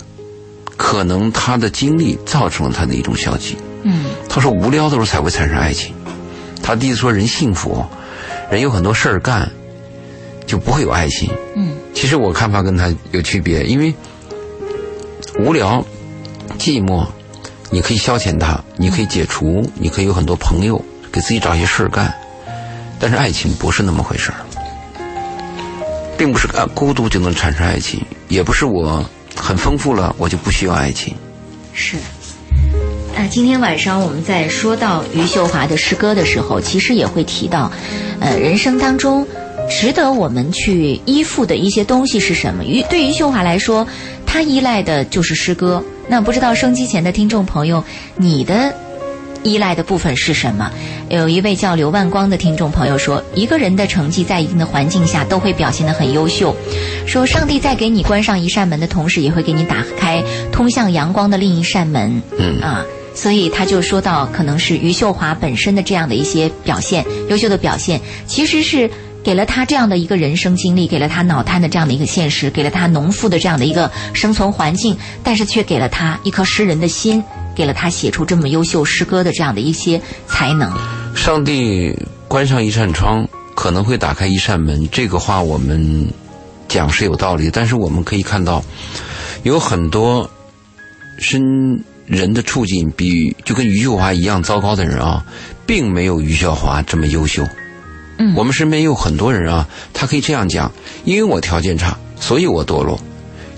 [0.76, 3.56] 可能她的经历造成了她的一种消极。
[3.82, 5.92] 嗯她说无聊的时候才会产生爱情。
[6.62, 7.84] 她第一次说人幸福，
[8.48, 9.50] 人有很多事儿干，
[10.46, 11.28] 就不会有爱情。
[11.56, 13.92] 嗯其实我看法跟她有区别，因为
[15.38, 15.84] 无聊、
[16.58, 17.06] 寂寞，
[17.70, 22.12] 你可以消遣它，你可以解除，你可以有很多朋友给自己找些事儿干。
[22.98, 24.40] 但是爱情不是那么回事儿，
[26.16, 29.04] 并不是啊孤独就能产生爱情，也不是我
[29.36, 31.14] 很丰富了我就不需要爱情。
[31.74, 31.96] 是。
[33.14, 37.70] 那，今天晚上我们在说到余秀华的诗歌的时候，其实也会提到，
[38.20, 39.26] 呃，人生当中
[39.70, 42.64] 值得我们去依附的一些东西是什么？
[42.64, 43.86] 于对于秀华来说，
[44.26, 45.82] 她依赖的就是诗歌。
[46.08, 47.82] 那不知道收机前的听众朋友，
[48.16, 48.74] 你的
[49.42, 50.70] 依赖的部分是什么？
[51.08, 56.54] 有一位叫刘万光的听众朋友说，一个人的成绩在一定的环境下都会表现得很优秀。
[57.06, 62.20] 说上帝在给你关上一扇门的同时，也会给你打开通向阳光的另一扇门。
[62.38, 62.84] 嗯啊。
[63.14, 68.90] 所以他就说到，可能是余秀华本身的这样的一些表现，优秀的表现，其实是
[69.26, 77.20] 给了他这样的一个人生经历，给了他脑瘫的这样的一个现实，给了他农妇的这样的一个生存环境，但是却给了他一颗诗人的心，
[77.52, 80.72] 给了他写出这么优秀诗歌的这样的一些才能。
[81.16, 81.92] 上帝
[82.28, 84.88] 关上一扇窗，可能会打开一扇门。
[84.92, 86.08] 这个话我们
[86.68, 88.62] 讲是有道理，但是我们可以看到，
[89.42, 90.30] 有很多
[91.18, 91.42] 身。
[92.06, 95.26] 人的处境比就跟余秀华一样糟糕的人啊，
[95.66, 97.44] 并没有余秀华这么优秀。
[98.18, 100.70] 嗯，我们身边有很多人啊，他可以这样讲：
[101.04, 102.98] 因为我条件差，所以我堕落；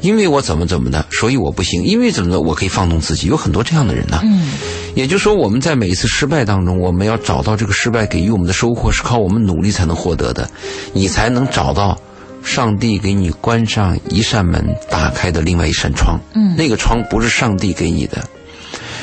[0.00, 3.26] 因为我怎么怎么的，所以我不行；因为怎么的，我可以放纵自己。
[3.28, 4.20] 有很多这样的人呢。
[4.22, 4.50] 嗯，
[4.94, 10.48] 也就是说，我们在每一次失败当中，我们要找到这个失败给予我们的收获是靠我们努力才能获得的，
[10.92, 11.98] 你才能找到。
[12.44, 16.18] 上帝给你关上一扇门，打开的另外一扇窗。
[16.34, 18.24] 嗯，那个窗不是上帝给你的。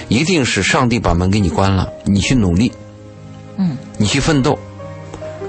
[0.07, 2.71] 一定是上帝把门给你关了，你去努力，
[3.57, 4.57] 嗯，你去奋斗，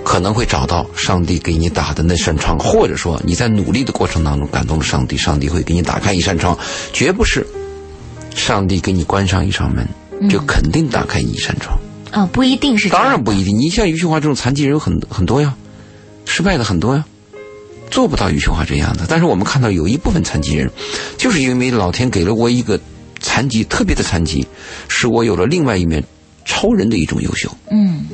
[0.07, 6.57] 可能会找到上帝给你打的那扇窗，或者说你在努力的过程当中感动了上帝，上帝会给你打开一扇窗，
[6.93, 7.45] 绝不是
[8.33, 9.85] 上帝给你关上一扇门
[10.31, 11.77] 就肯定打开一扇窗。
[12.13, 12.89] 啊，不一定是。
[12.89, 15.57] 当然不一定，你像余秀华这种残疾人有很很多呀，
[16.25, 17.05] 失败的很多呀，
[17.91, 19.07] 做不到余秀华这样的。
[19.09, 20.71] 但是我们看到有一部分残疾人，
[21.19, 22.79] 就是因为老天给了我一个。
[23.19, 24.47] 残疾特别的残疾，
[24.89, 26.05] 使我有了另外一面
[26.45, 27.51] 超人的一种优秀。
[27.71, 28.07] 嗯，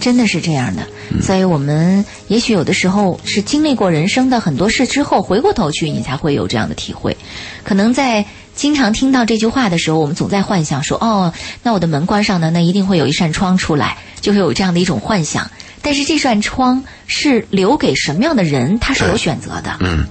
[0.00, 0.86] 真的是这样的。
[1.20, 7.16] 所以我们也许有的时候是经历过人生的很多事之后，回过头去，你才会有这样的体会。
[7.62, 11.32] 可能在经常听到这句话的时候，我们总在幻想说：“哦，
[11.62, 15.50] 那我的门关上呢，那一定会有一扇窗出来，就会有这样的一种幻想。”
[15.82, 19.76] 但是这扇窗是留给什么样的人，他是有选择的。
[19.80, 20.04] 嗯，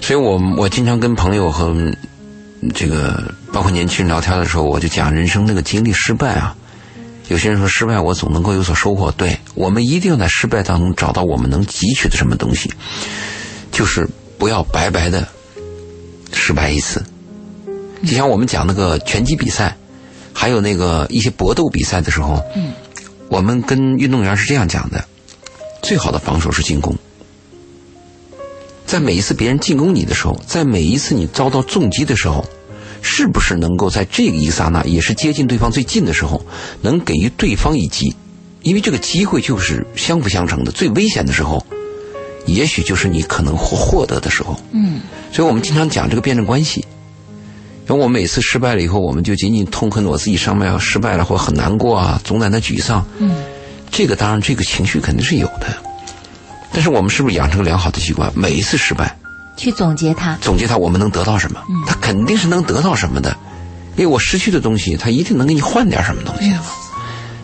[0.00, 1.74] 所以我我经常跟朋友和。
[2.74, 6.54] 这个包括年轻人聊天的时候，我就讲人生那个经历失败啊。
[7.30, 9.12] 有些人说失败，我总能够有所收获。
[9.12, 12.72] 对我们一定要在失败当中找到我们能汲取的什么东西，
[13.70, 15.28] 就是不要白白的
[16.32, 17.04] 失败一次。
[18.02, 19.76] 就像我们讲那个拳击比赛，
[20.32, 22.42] 还有那个一些搏斗比赛的时候，
[23.28, 25.04] 我们跟运动员是这样讲的：
[25.82, 26.96] 最好的防守是进攻。
[28.86, 32.44] 在每一次别人进攻你的时候，在每一次你遭到重击的时候，
[33.02, 36.44] 是不是能够在这个一刹那，也是接近对方最近的时候，
[36.82, 38.14] 能给予对方一击？
[38.62, 40.70] 因为这个机会就是相辅相成的。
[40.70, 41.64] 最危险的时候，
[42.46, 44.60] 也许就是你可能获获得的时候。
[44.72, 45.00] 嗯，
[45.32, 46.84] 所以我们经常讲这个辩证关系。
[47.86, 53.04] 然后我们每次失败了以后，我们就仅仅痛恨我自己上面要失败了，或很难过啊，总在那沮丧。
[53.18, 53.34] 嗯，
[53.90, 55.66] 这个当然，这个情绪肯定是有的。
[56.72, 58.30] 但是我们是不是养成良好的习惯？
[58.36, 59.18] 每一次失败，
[59.60, 61.60] 去总结它，总结它，我们能得到什么？
[61.86, 63.36] 它肯定是能得到什么的，
[63.96, 66.64] 因为我失去的东西，它一定能给你换点什么东西的嘛，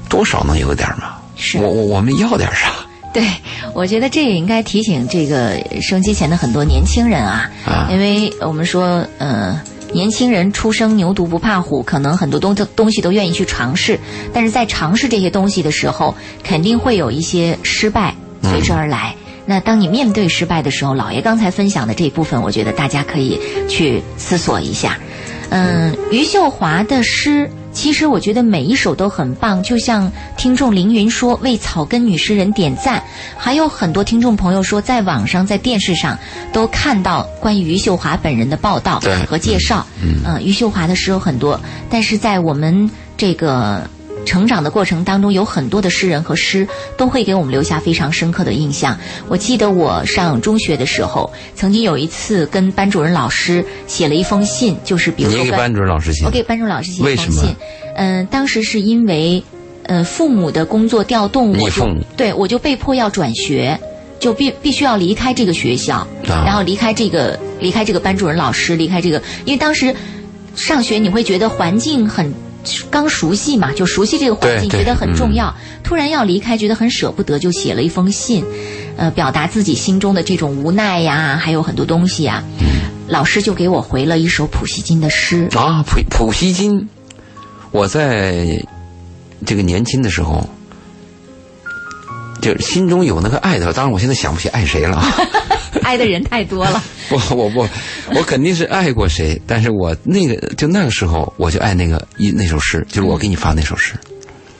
[0.09, 1.17] 多少能有点嘛。
[1.37, 2.73] 是我我我们要点啥？
[3.13, 3.29] 对，
[3.75, 9.61] 我觉得这也应该提醒这个升机前的很多年轻人啊，啊因为我们说，呃，
[9.93, 14.01] 年轻人初生牛犊不怕虎，可能很多东东西都愿意去尝试，
[14.33, 18.15] 但是在尝试这些东西的时候，肯定会有一些失败。
[18.43, 19.15] 随之而来。
[19.47, 24.99] 那当你面对失败的时候，老爷刚才分享的这一部分，我觉得大家可以去思索一下。
[25.51, 29.63] 嗯，余秀华的诗，其实我觉得每一首都很棒。
[29.63, 33.01] 就像听众凌云说，为草根女诗人点赞，
[33.39, 36.19] 还有很多听众朋友说，在网上、在电视上
[36.53, 39.87] 都看到关于余秀华本人的报道和介绍。
[40.03, 43.89] 嗯，余秀华的诗有很多，但是在我们这个。
[44.27, 48.99] 成长的过程当中，有很多的诗人和诗都会给我们留下非常深刻的印象。
[49.29, 57.57] 我记得我上中学的时候，曾经有一次跟班主任老师写了一封信，就是比如说你给班主任老师写，我给班主任老师写一封信。
[57.97, 59.43] 嗯，当时是因为，
[59.85, 63.79] 呃，父母的工作调动，我父母对我就被迫要转学，
[64.19, 69.95] 就必必须要离开这个学校，啊、然后离开这个离开这个班主任老师，离开这个，因为当时
[70.57, 72.35] 上学你会觉得环境很。
[72.91, 75.55] 刚熟悉嘛，就熟悉这个环境，觉得很重要。
[75.83, 78.45] 突然要离开，觉得很舍不得，就写了一封信，
[78.97, 82.43] 呃，表达自己心中的这种无奈呀，还有很多东西呀。
[83.09, 86.89] 老师就给我回了一首普希金的诗，啊，普普希金，
[87.71, 88.61] 我在
[89.45, 90.49] 这个年轻的时候，
[92.55, 95.13] 就心中有那个爱的，当然我现在想不起爱谁了啊。
[95.83, 96.83] 爱的人太多了。
[97.09, 97.67] 不，我不，
[98.15, 103.95] 我肯定是爱过谁，但是我那个就那个时候，我就爱那个一那首诗，就是我给你发那首诗。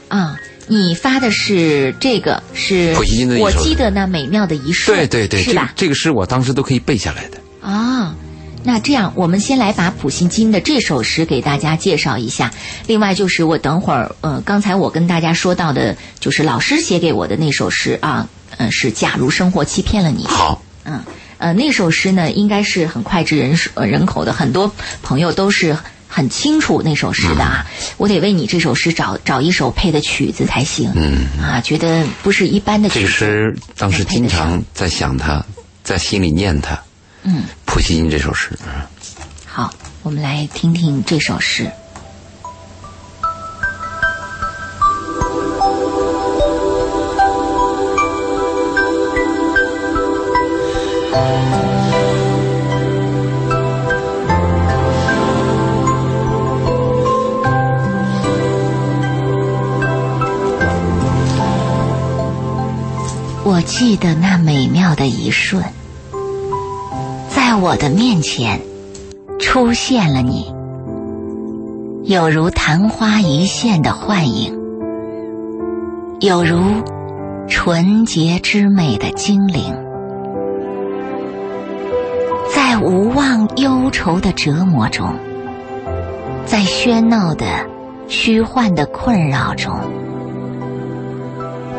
[0.09, 5.73] 啊，你发的是这个是普希金的一首我记得那美妙的一瞬，对对对，这个是吧？
[5.75, 7.39] 这个诗我当时都可以背下来的。
[7.61, 8.15] 啊，
[8.67, 12.53] 那这样我们先来把普希金的这首诗给大家介绍一下。
[12.89, 20.27] 另外就是我等会儿，呃，刚才我跟大家说到的，就是老师写给我的那首诗啊，嗯、是假如生活欺骗了你。
[20.27, 21.01] 好，嗯，
[21.39, 27.65] 呃，那首诗呢，应该是很脍炙人呃人口的，很多朋友都是很清楚那首诗的啊。
[27.99, 30.91] 我得为你这首诗找找一首配的曲子才行。
[30.97, 33.01] 嗯，啊，觉得不是一般的曲子。
[33.01, 35.47] 这个诗当时经常在想他，
[35.85, 36.77] 在心里念他。
[37.29, 38.57] 嗯，普希金这首诗。
[39.45, 41.69] 好，我们来听听这首诗。
[63.43, 65.65] 我记得那美妙的一瞬，
[67.59, 68.61] 我的面前
[69.39, 70.53] 出现了你，
[72.05, 74.55] 有如昙花一现的幻影，
[76.21, 76.61] 有如
[77.49, 79.75] 纯洁之美的精灵，
[82.55, 85.15] 在无望忧愁的折磨中，
[86.45, 87.47] 在喧闹的
[88.07, 89.75] 虚幻的困扰中，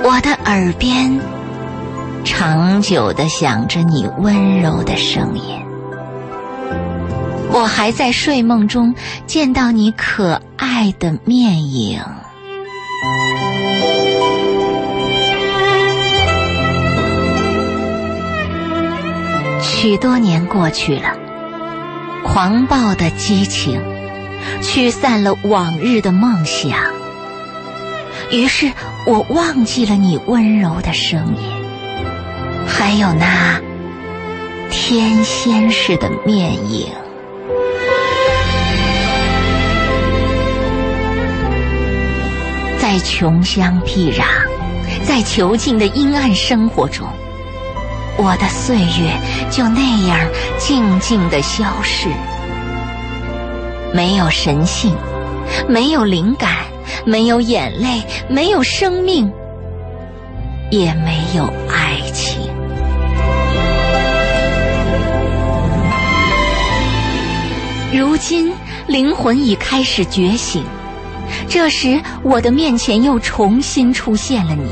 [0.03, 1.19] 我的耳边。
[2.23, 5.57] 长久的想着你温柔的声音，
[7.59, 8.93] 我还在睡梦中
[9.25, 11.99] 见到你可爱的面影。
[19.59, 21.15] 许多年过去了，
[22.23, 23.81] 狂暴的激情
[24.61, 26.77] 驱散了往日的梦想，
[28.29, 28.71] 于是
[29.07, 31.43] 我忘记了你温柔的声音。
[32.67, 33.59] 还有那
[34.69, 36.87] 天仙似的面影，
[42.97, 44.23] 在穷乡僻壤，
[45.05, 47.05] 在囚禁的阴暗生活中，
[48.17, 49.15] 我的岁月
[49.51, 50.19] 就那样
[50.57, 52.09] 静静的消逝，
[53.93, 54.95] 没有神性，
[55.69, 56.49] 没有灵感，
[57.05, 59.31] 没有眼泪，没有生命，
[60.71, 62.49] 也没有爱情。
[67.93, 68.51] 如今
[68.87, 70.65] 灵魂已开始觉醒，
[71.49, 74.69] 这时我的面前又重新出现了你，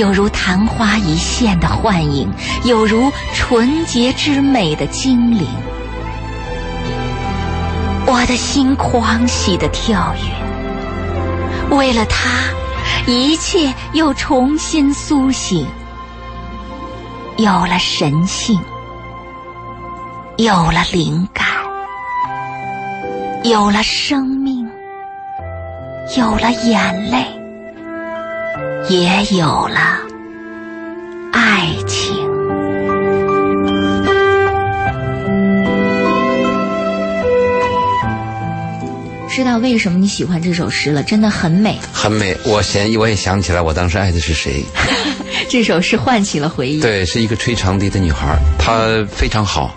[0.00, 2.28] 有如昙花一现的幻影，
[2.64, 5.46] 有如纯洁之美的精灵。
[8.06, 12.28] 我的心狂喜的跳跃，为了他，
[13.06, 15.66] 一切又重新苏醒，
[17.36, 18.60] 有了神性，
[20.36, 21.46] 有了灵感。
[23.44, 24.41] 有了生命，
[26.14, 27.24] 有了眼泪，
[28.90, 29.98] 也有了
[31.32, 32.14] 爱情。
[39.30, 41.02] 知道为什么你喜欢这首诗了？
[41.02, 41.78] 真的很美。
[41.90, 42.36] 很美。
[42.44, 44.62] 我想，我也想起来，我当时爱的是谁？
[45.48, 46.82] 这首诗唤起了回忆。
[46.82, 49.74] 对，是一个吹长笛的女孩，她非常好。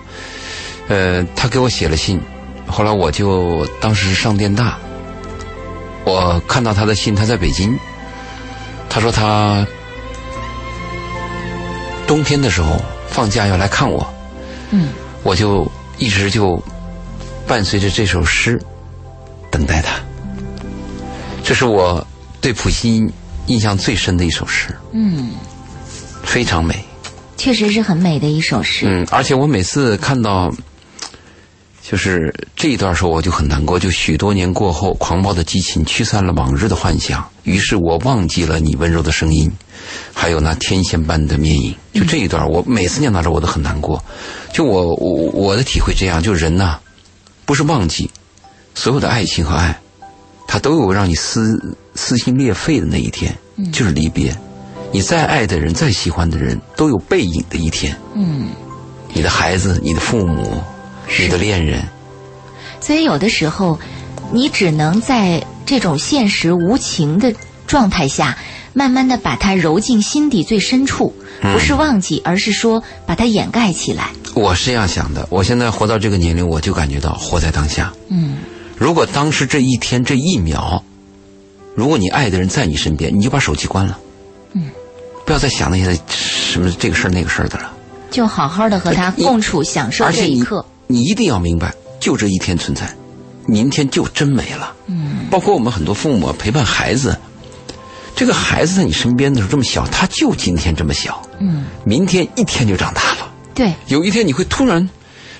[0.89, 2.19] 呃，她给我写了信。
[2.67, 4.77] 后来我就当时上电大，
[6.05, 7.77] 我看到他的信，他在北京。
[8.87, 9.65] 他说他
[12.07, 14.07] 冬天的时候放假要来看我，
[14.71, 14.89] 嗯，
[15.23, 16.63] 我就一直就
[17.45, 18.57] 伴随着这首诗
[19.51, 19.99] 等待他。
[21.43, 22.05] 这是我
[22.39, 23.05] 对普希
[23.47, 25.31] 印象最深的一首诗，嗯，
[26.23, 26.85] 非常美，
[27.35, 28.85] 确实是很美的一首诗。
[28.87, 30.53] 嗯，而且我每次看到。
[31.87, 33.77] 就是这一段时候，我就很难过。
[33.77, 39.51] 就许多年过后，狂暴的激情驱散了往日的幻想，于是我忘记了你温柔的声音，
[40.11, 41.75] 还有那天仙般的面影。
[41.93, 44.03] 就这一段，我每次念到这，我都很难过。
[44.51, 46.79] 就我我我的体会这样，就人呐、
[47.45, 48.09] 不是忘记
[48.73, 49.79] 所有的爱情和爱，
[50.47, 53.37] 他都有让你撕撕心裂肺的那一天，
[53.71, 54.35] 就是离别。
[54.91, 57.95] 你再爱的人，再喜欢的人，都有背影的一天。
[58.15, 58.49] 嗯，
[59.13, 60.59] 你的孩子、你的父母、
[61.19, 61.83] 你的恋人，
[62.79, 63.79] 所以有的时候，
[64.31, 67.33] 你只能在这种现实无情的
[67.67, 68.37] 状态下，
[68.73, 74.09] 慢慢的把它揉进心底最深处，不是忘记，而是说把它掩盖起来。
[74.33, 75.25] 我是这样想的。
[75.29, 77.93] 我现在活到这个年龄，我就感觉到活在当下。
[78.09, 78.37] 嗯，
[78.77, 80.83] 如果当时这一天这一秒，
[81.73, 83.97] 如果你爱的人在你身边，你就把手机关了。
[84.53, 84.69] 嗯，
[85.25, 87.71] 不要再想那些什么这个事儿那个事儿的了。
[88.11, 90.65] 就好好的和他共处，享受这一刻。
[90.87, 92.93] 你一定要明白，就这一天存在，
[93.47, 94.75] 明天就真没了。
[94.87, 97.17] 嗯，包括我们很多父母陪伴孩子，
[98.15, 103.31] 这个孩子在你身边的时候这么小，他就今天这么小，嗯，明天一天就长大了。
[103.53, 104.89] 对有一天你会突然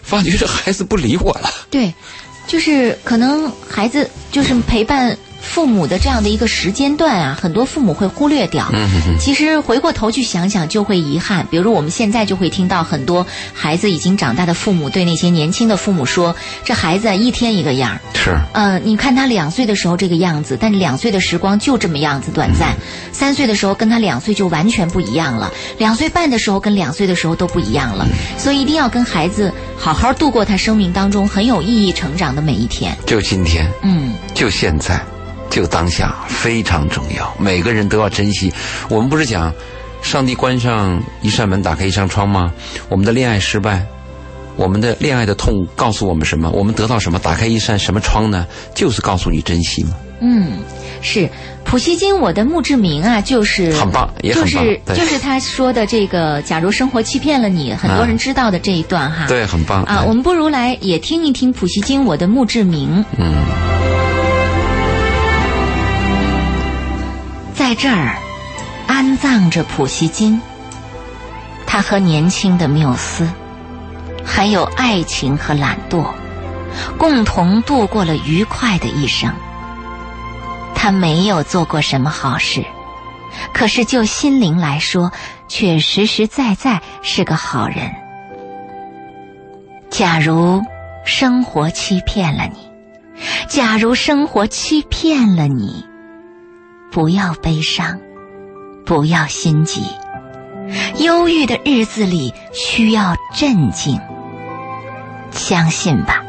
[0.02, 1.50] 发觉这孩子不理我了。
[1.70, 1.94] 对，
[2.48, 5.16] 就是可能孩子就是陪伴
[5.46, 8.68] 父母的这样的一个时间段啊，很多父母会忽略掉。
[8.74, 11.48] 嗯哼哼其实回过头去想想，就会遗憾。
[11.50, 16.36] 比如我们现在就会听到很多孩子已经长大的父母对那些年轻的父母说
[16.66, 18.02] ：“这孩子啊，一天一个样儿。
[18.14, 22.76] 是，呃，你看他两岁的时候这个样子，但两岁的时光就这么样子短暂。
[23.14, 28.06] 三岁的时候跟他两岁就完全不一样了，两岁半的时候跟两岁的时候都不一样了。
[28.38, 32.96] 所以一定要跟孩子好好度过他生命当中很有意义成长的每一天。
[33.06, 35.00] 就今天，嗯，就现在，
[35.50, 37.34] 就当下，非常重要。
[37.40, 38.52] 每个人都要珍惜。
[38.90, 39.54] 我们不是讲，
[40.02, 42.52] 上帝关上一扇门，打开一扇窗吗？
[42.90, 43.86] 我们的恋爱失败，
[44.56, 46.50] 我们的恋爱的痛，告诉我们什么？
[46.52, 47.20] 我们得到什么？
[47.20, 48.46] 打开一扇什么窗呢？
[48.74, 49.92] 就是告诉你珍惜嘛。
[50.22, 50.60] 嗯，
[51.02, 51.30] 是
[51.66, 59.26] 普希金，我的墓志铭啊，就是很棒也很棒就是就是他说的这个，假如生活欺骗了你，很多人知道的这一段哈。
[59.28, 63.04] 对，很棒啊，哎我们不如来也听一听普希金《我的墓志铭》。
[63.18, 63.36] 嗯，
[67.68, 68.16] 在这儿
[68.86, 70.40] 安葬着普希金，
[71.66, 73.28] 他和年轻的缪斯，
[74.24, 76.06] 还有爱情和懒惰，
[77.00, 79.34] 共同度过了愉快的一生。
[80.76, 82.64] 他没有做过什么好事，
[83.52, 85.12] 可是就心灵来说，
[85.48, 87.92] 却实实在在是个好人。
[89.90, 90.62] 假如
[91.04, 92.70] 生活欺骗了你，
[93.48, 95.84] 假如生活欺骗了你。
[96.96, 98.00] 不要悲伤，
[98.86, 99.82] 不要心急。
[101.00, 104.00] 忧郁的日子里需要镇静。
[105.30, 106.24] 相信吧，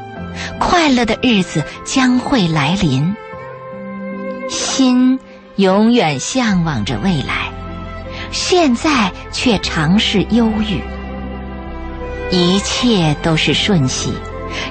[0.59, 3.15] 快乐的日子将会来临。
[4.49, 5.21] 心
[5.55, 7.53] 永远向往着未来，
[8.33, 10.83] 现在却常是忧郁。
[12.33, 14.13] 一切都是瞬息，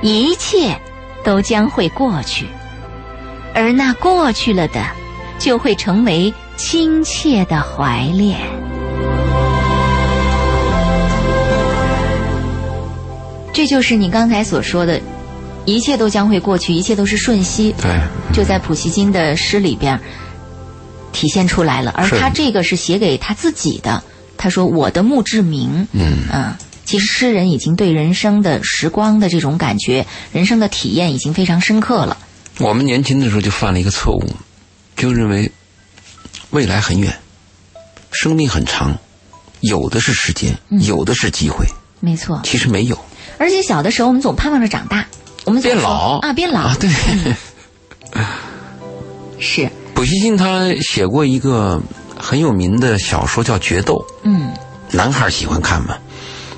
[0.02, 0.78] 一切
[1.24, 2.48] 都将会过去，
[3.54, 4.84] 而那过去了的。
[5.46, 8.36] 就会成为亲切的怀恋。
[13.54, 15.00] 这就是你刚才所说的，
[15.66, 17.76] 一切都将会过去，一切都是瞬息。
[17.80, 17.91] 对，
[18.34, 20.00] 就在普希金的诗里边
[21.14, 21.91] 体现出来了。
[21.91, 24.02] 而他这个是写给他自己的，
[24.38, 32.18] 他说：“我的墓志铭。”嗯啊，其实诗人已经对人生的时光的这种感觉、人生的体验已经非常深刻了。
[32.58, 34.24] 我们年轻的时候就犯了一个错误，
[34.96, 35.52] 就认为
[36.52, 37.14] 未来很远，
[38.12, 38.98] 生命很长，
[39.62, 41.66] 有的是时间，嗯有的是机会，
[42.00, 42.98] 没错，其实没有。
[43.38, 45.06] 而且小的时候我们总盼望着长大，
[45.43, 46.89] 我们变老啊，变老、啊，对。
[49.38, 51.82] 是，普希金他写过一个
[52.18, 54.54] 很有名的小说叫《决斗》，嗯
[54.91, 55.98] 男孩喜欢看嘛。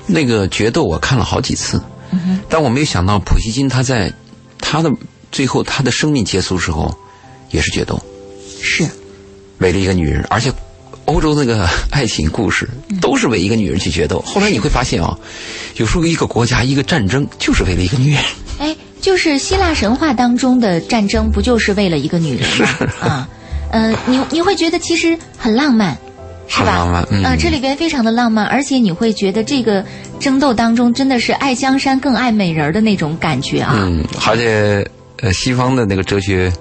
[0.06, 1.82] 那个《决斗》我看了好几次，
[2.12, 4.12] 嗯，但我没有想到普希金他在
[4.60, 4.90] 他的
[5.32, 6.96] 最后他的生命结束时候
[7.50, 8.00] 也是决斗，
[8.60, 8.86] 是，
[9.58, 10.52] 为了一个女人，而且
[11.06, 12.68] 欧洲那个爱情故事
[13.00, 14.20] 都是为一个女人去决斗。
[14.26, 15.18] 后来你会发现啊、
[15.76, 18.22] 有时候一个国家一个战争就是为了一个女人。
[18.58, 22.68] 哎，就是希腊神话当中的战争，不就是为了一个女人吗？
[23.00, 23.28] 啊，
[23.70, 25.96] 呃，你你会觉得其实很浪漫，
[26.48, 27.06] 是吧？
[27.24, 29.84] 啊，这里边非常的浪漫，而且你会觉得这个
[30.18, 33.72] 争斗当中真的是爱江山更爱美人的那种感觉啊。
[33.76, 34.86] 嗯，而且
[35.20, 36.52] 呃，西方的那个哲学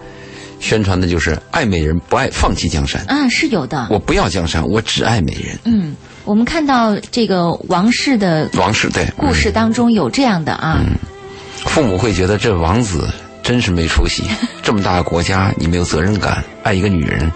[0.60, 3.02] 宣传的就是爱美人不爱放弃江山。
[3.08, 3.88] 啊，是有的。
[3.90, 5.58] 我不要江山，我只爱美人。
[5.66, 5.96] 嗯，
[6.26, 10.96] 我们看到这个王室的王室对故事当中有这样的啊，嗯
[11.66, 13.10] 父母会觉得这王子
[13.44, 14.24] 真是没出息，
[14.64, 17.32] 这么大个国家你没有责任感，爱一个女人。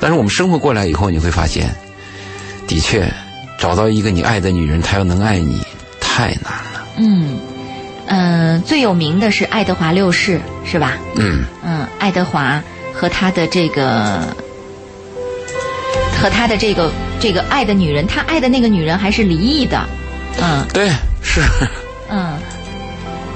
[0.00, 1.74] 但是我们生活过来以后，你会发现，
[2.66, 3.12] 的确
[3.58, 5.60] 找到一个你爱的女人，她要能爱你，
[6.00, 6.86] 太难了。
[6.96, 7.36] 嗯，
[8.06, 10.98] 呃，最有名的是爱德华六世，是吧？
[11.16, 14.20] 嗯，嗯，爱德华和他的这个
[16.20, 19.82] 和他的这个这个爱的女人，他爱的那个女人还是离异的，
[20.40, 20.66] 嗯。
[20.72, 20.90] 对，
[21.22, 21.40] 是，
[22.10, 22.36] 嗯，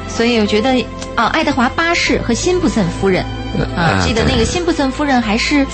[0.09, 0.71] 所以我觉得
[1.15, 3.25] 啊，爱德华八世和辛普森夫人
[3.77, 5.67] 啊，嗯记得那个辛普森夫人还是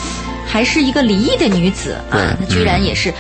[0.47, 2.36] 还是一个离异的女子啊对，嗯。
[2.40, 3.12] 她居然也是。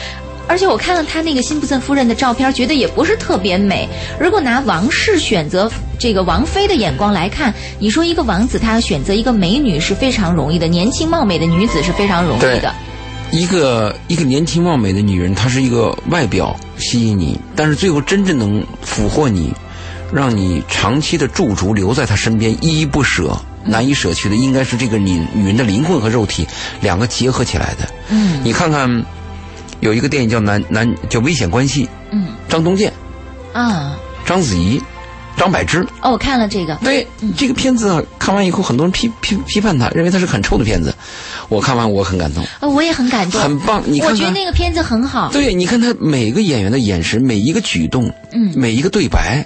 [0.46, 3.88] 而且我看了他那个辛普森夫人的照片，觉得也不是特别美。
[4.20, 12.74] 如果拿王室选择这个王妃的眼光来看，你说一个王子他要选择一个美女是非常容易的，年轻貌美的女子是非常容易的。
[13.30, 19.52] 一个一个年轻貌美的女人，她是一个外表吸引你，但是最后真正能俘获你，
[20.12, 26.46] 让你长期的驻足留在她身边，依依不舍、难以舍去的，应该是这个女女人的灵魂和肉体
[26.80, 27.88] 两个结合起来的。
[28.10, 29.04] 嗯你看看，
[29.84, 32.28] 有一个电影叫《男男》叫《危险关系》，嗯。
[32.48, 32.90] 张东健、
[33.52, 33.94] 啊。
[34.24, 34.80] 章子怡、
[35.36, 35.86] 张柏芝。
[36.00, 37.06] 哦，我看了这个，对
[37.36, 40.94] 这个片子啊，看完以后，很多人批批批判他，认为他是很臭的片子。
[41.48, 43.82] 我看完我很感动，呃，我也很感动，很棒。
[43.86, 45.30] 你看我觉得，那个片子很好。
[45.30, 49.44] 对，你看他每个演员的眼神，每一个举动，嗯每一个对白，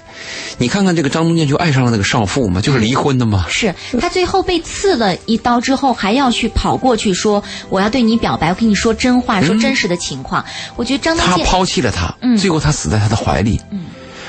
[0.57, 3.45] 你看看这个张东健就爱上了那个少妇嘛，就是离婚的嘛。
[3.49, 10.43] 是他最后被刺了一刀之后，还要去跑过去说我要对你表白，我跟你说真话，说真实的情况。
[10.77, 13.59] 我觉得张东健他抛弃了他，嗯最后他死在他的怀里。
[13.71, 13.81] 嗯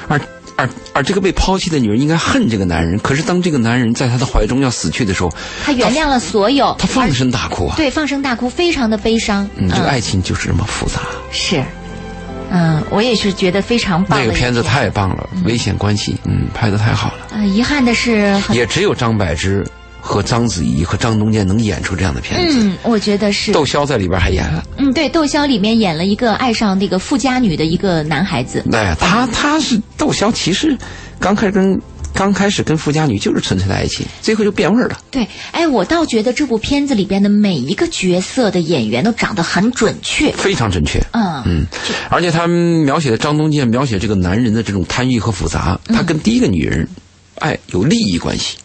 [0.08, 0.20] 而
[0.60, 5.32] 而而这个被抛弃的女人应该恨这个男人，可是当这个男人在她的怀中要死去的时候，
[5.64, 7.74] 她原谅了所有，她放声大哭啊。
[7.76, 9.48] 对放声大哭，非常的悲伤。
[9.56, 11.00] 嗯，这个爱情就是这么复杂。
[11.32, 11.62] 是，
[12.50, 17.26] 嗯，我也是觉得非常棒那个片子太棒了，危险关系，嗯，拍的太好了。
[17.32, 19.66] 呃，遗憾的是，也只有张柏芝
[20.00, 22.58] 和章子怡和张东健能演出这样的片子。
[22.60, 28.64] 嗯，我觉得是，窦骁在里边还演了，嗯，对，窦骁里面演了一个爱上那个富家女的一个男孩子。
[28.72, 30.76] 哎，他他是窦骁，其实
[31.18, 31.80] 刚开始跟
[32.12, 34.98] 刚开始跟富家女就是纯粹的爱情，最后就变味儿了。
[35.10, 40.32] 对，哎，我倒觉得这部片子里边的每一个角色的演员都长得很准确。
[40.32, 40.98] 非常准确。
[41.12, 41.66] 嗯嗯，
[42.10, 46.86] 而且他描写的张东健描写这个男人的这种贪欲和复杂，他跟第一个女人，
[47.36, 48.56] 爱，有利益关系；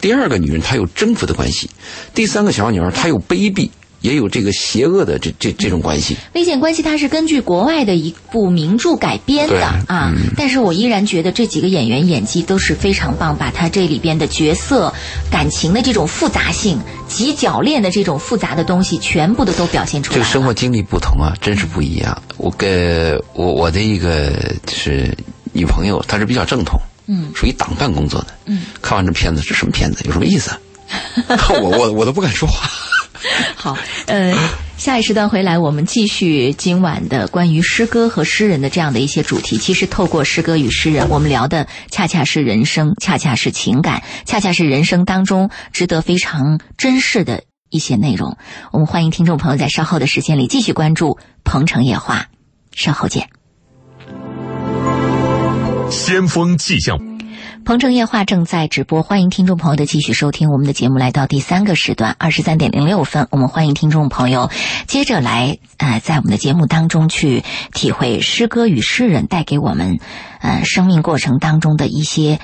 [0.00, 1.68] 第二个女人，她有征服的关系；
[2.14, 3.70] 第三个小女儿，她有卑鄙，
[4.00, 6.16] 也有这个邪恶的这这这种关系。
[6.34, 9.60] 危险关系它是根据国外的一部名著改编的对
[9.94, 14.92] 啊，但是我依然觉得这几个演员演技都是非常棒，把他这里边的角色
[15.30, 20.22] 感情的这种复杂性、及铰链的这种复杂的东西，全部的都表现出来了。
[20.22, 22.22] 这个生活经历不同啊，真是不一样。
[22.38, 24.30] 我跟我我的一个
[24.64, 25.14] 就是
[25.52, 26.80] 女朋友，她是比较正统，
[27.12, 30.56] 嗯，属于党办工作的，嗯，看完这片子这什么片子，有什么意思？
[31.60, 32.70] 我我我都不敢说话。
[33.56, 34.32] 好，呃，
[34.78, 39.58] 下一时段回来，我们继续今晚的关于诗歌和诗人的这样的一些主题。
[39.58, 48.38] 其实，透过诗歌与诗人，我们聊的恰恰是人生，恰恰是情感，恰恰是人生当中值得非常珍视的一些内容。
[48.72, 51.10] 我们欢迎听众朋友在稍后的时间里继续关注
[51.44, 52.20] 《鹏城夜话》，
[52.72, 53.39] 稍后见。
[55.90, 56.98] 先锋气象。
[57.64, 60.98] 鹏城夜话正在直播，欢迎听众朋友的继续收听我们的节目。
[60.98, 64.50] 来到第三个时段，二十三点零六分，我们欢迎听众朋友
[64.86, 67.42] 接着来呃，在我们的节目当中去
[67.74, 69.98] 体会诗歌与诗人带给我们
[70.40, 72.38] 呃生命过程当中的一些。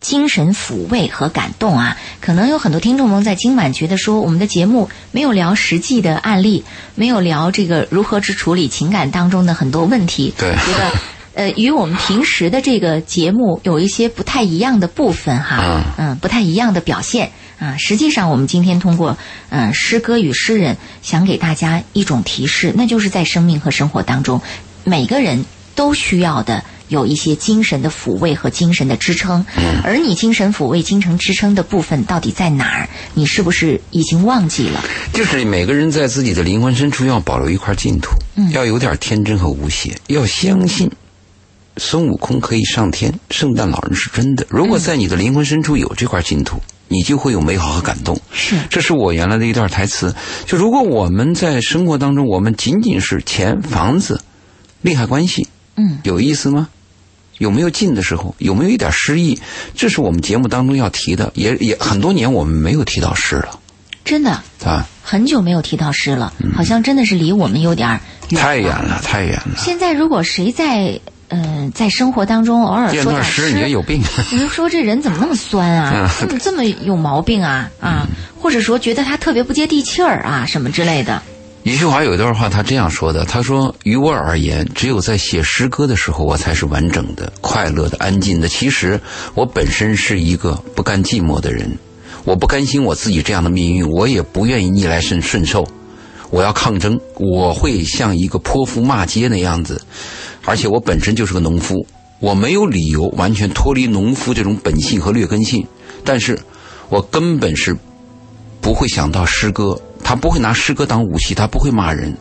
[0.00, 6.64] 精神抚慰和感动啊，可能有很多听众朋友在今晚觉得说，我们的节目没有聊实际的案例，
[6.94, 10.90] 没有聊这个如何去处理情感当中的很多问题，对觉得
[11.34, 17.76] 呃，与我们平时的这个节目有一些不太一样的部分哈，嗯，不太一样的表现啊。
[17.76, 19.16] 实际上，我们今天通过
[19.50, 24.40] 嗯、呃诗歌与诗人，想给大家一种提示，那就是在生命和生活当中，
[24.84, 26.64] 每个人都需要的。
[26.88, 29.46] 有一些精神的抚慰和精神的支撑，
[29.82, 32.88] 而你精神抚慰、精神支撑的部分到底在哪儿？
[33.14, 34.84] 你是不是已经忘记了？
[35.14, 38.10] 就是每个人在自己的灵魂深处要保留一块净土，
[38.52, 40.90] 要有点天真和无邪，要相信
[41.76, 44.46] 孙悟空可以上天，圣诞老人是真的。
[44.50, 46.58] 如果在你的灵魂深处有这块净土，
[46.88, 48.20] 你就会有美好和感动。
[48.30, 50.14] 是这是我原来的一段台词。
[50.46, 54.20] 就如果我们在生活当中，我们仅仅是钱、房子、
[54.82, 56.68] 利害关系，嗯，有意思吗？
[57.38, 58.34] 有没有近的时候？
[58.38, 59.40] 有没有一点诗意？
[59.74, 61.32] 这是我们节目当中要提的。
[61.34, 63.58] 也也很多年我们没有提到诗了，
[64.04, 64.30] 真的
[64.62, 68.00] 啊，很久没有提到诗了，好像真的是离我们有点儿
[68.36, 69.56] 太远了，太远了。
[69.56, 71.00] 现在如果谁在
[71.32, 74.02] 呃在生活当中偶尔念说点段诗，你也有病。
[74.30, 76.08] 你就说这人怎么那么酸啊？
[76.20, 77.70] 怎么这么有毛病啊？
[77.80, 78.06] 啊，
[78.38, 81.22] 或者说觉得他特别不接地气儿啊，什么之类的。
[81.62, 88.48] 余秀华有一段话，他这样说的：“他说，于我而言，只有在写诗歌的时候，我才是完整的、快乐的、安静的。
[88.48, 89.00] 其实，
[89.34, 91.70] 我本身是一个不甘寂寞的人。
[92.24, 95.64] 我不甘心我自己这样的命运，我也不愿意逆来顺顺受，
[96.30, 99.80] 我要抗争，我会像一个泼妇骂街那样子，
[100.44, 101.86] 而且我本身就是个农夫，
[102.20, 105.66] 我没有理由完全脱离农夫这种本性和劣根性，
[106.04, 106.38] 但是
[106.88, 107.76] 我根本是
[108.60, 112.16] 不会想到诗歌，他不会拿诗歌当武器，他不会骂人。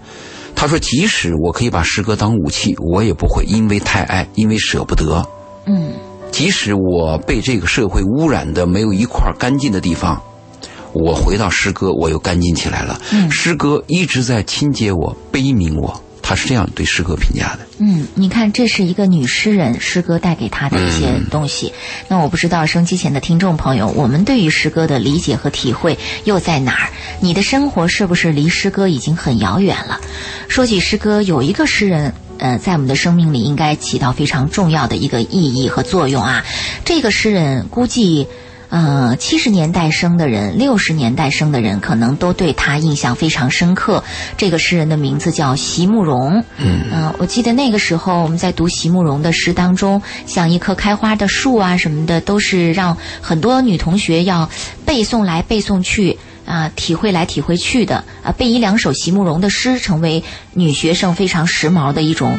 [0.53, 5.26] 他说：“即使我可以把诗歌当武器，我也不会，因为太爱，因为舍不得。
[5.65, 5.93] 嗯，
[6.32, 10.22] 即使我被这个社会污染的没有一块干净的地方，
[10.93, 13.01] 我回到诗歌，我又干净起来了。
[13.11, 16.03] 嗯诗歌一直在清洁我、悲悯我。
[16.32, 17.59] 他是这样对诗歌评价的。
[17.79, 21.73] 嗯，你看，这是一个女诗人诗歌带给她的一些东西。
[22.07, 26.89] 那我不知道收机前的听众朋友，我们对于诗歌的理解和体会又在哪儿？
[27.19, 29.99] 你的生活是不是离诗歌已经很遥远了？
[30.47, 32.13] 说起诗歌，有一个诗人。
[32.38, 36.43] 呃，在我们的生命里应该起到非常重要的一个意义和作用啊！
[36.84, 38.25] 这个诗人估计，
[38.72, 44.03] 呃，七十年代生的人，六十年代生的人，可能都对他印象非常深刻。
[44.38, 46.43] 这个诗人的名字叫席慕容。
[46.57, 54.49] 嗯嗯、我记得那个时候我们在读席慕容的诗当中，像一棵开花的树啊什么的，都是让很多女同学要
[54.86, 56.17] 背诵来背诵去。
[56.43, 60.22] 啊，体会来体会去的啊，背一两首席慕容的诗，成为
[60.53, 62.38] 女学生非常时髦的一种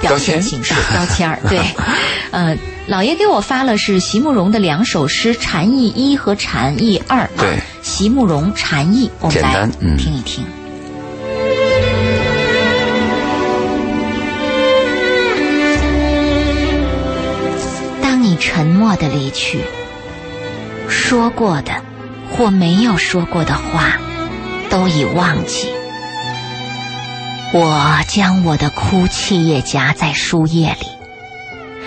[0.00, 1.38] 表现标签形式标签儿。
[1.48, 1.60] 对，
[2.30, 7.20] 呃，老爷给我发了是席慕容的两首诗《禅意一》和《禅意二》。
[7.38, 10.44] 对啊，席慕容《禅意》，我们来听一听。
[18.02, 19.60] 当你沉默的离去，
[20.88, 21.72] 说过的
[22.30, 23.98] 或没有说过的话，
[24.70, 25.68] 都已忘记。
[27.50, 30.86] 我将我的哭泣也夹在书页里，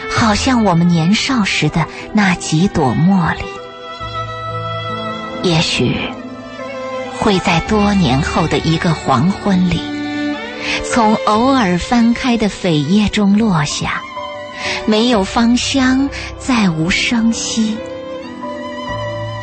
[0.10, 3.44] 好像我们年少时的那几朵茉莉。
[5.44, 5.96] 也许
[7.20, 9.80] 会在多年后的一个黄昏里，
[10.84, 14.02] 从偶尔翻开的扉页中落下，
[14.88, 16.10] 没有芳香，
[16.40, 17.78] 再无声息。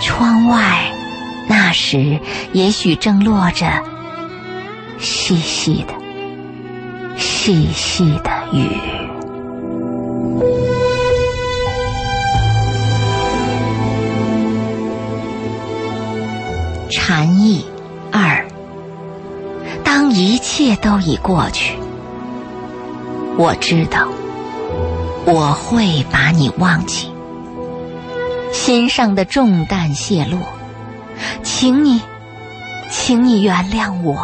[0.03, 0.93] 窗外，
[1.47, 2.19] 那时
[2.53, 3.83] 也许正落着
[4.99, 5.95] 细细的、
[7.19, 8.71] 细细的雨。
[16.91, 17.65] 禅意
[18.11, 18.47] 二，
[19.85, 21.75] 当一切都已过去，
[23.37, 24.09] 我知道
[25.27, 27.11] 我会把你忘记。
[28.53, 30.39] 心上的重担卸落，
[31.43, 32.01] 请你，
[32.91, 34.17] 请你原谅我。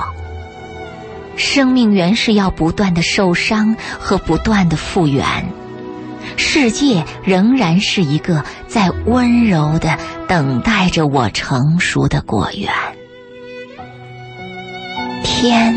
[1.37, 5.25] 生命原是要不断的受伤和不断的复原，
[6.37, 12.73] 世界仍然是一个在温柔的等待着我成熟的果园。
[15.23, 15.75] 天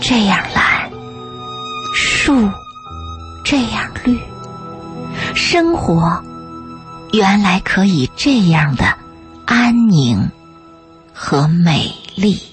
[0.00, 0.90] 这样蓝，
[1.94, 2.48] 树
[3.44, 4.18] 这样绿，
[5.34, 6.22] 生活
[7.12, 8.96] 原来可以这样的
[9.46, 10.30] 安宁
[11.14, 12.47] 和美丽。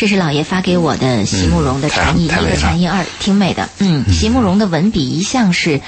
[0.00, 3.68] 这是老爷发给我的席慕容的嗯禅意一和太太美了禅意二，挺美的。
[3.80, 5.78] 嗯，席慕容的文笔一向是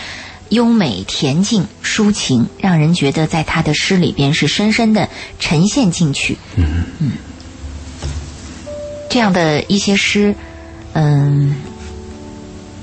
[0.51, 5.09] 优美恬静、抒情，让人觉得在他的诗里边是深深的
[5.39, 6.37] 沉陷进去。
[6.57, 7.13] 嗯
[9.09, 10.35] 这样的一些诗，
[10.93, 11.57] 嗯，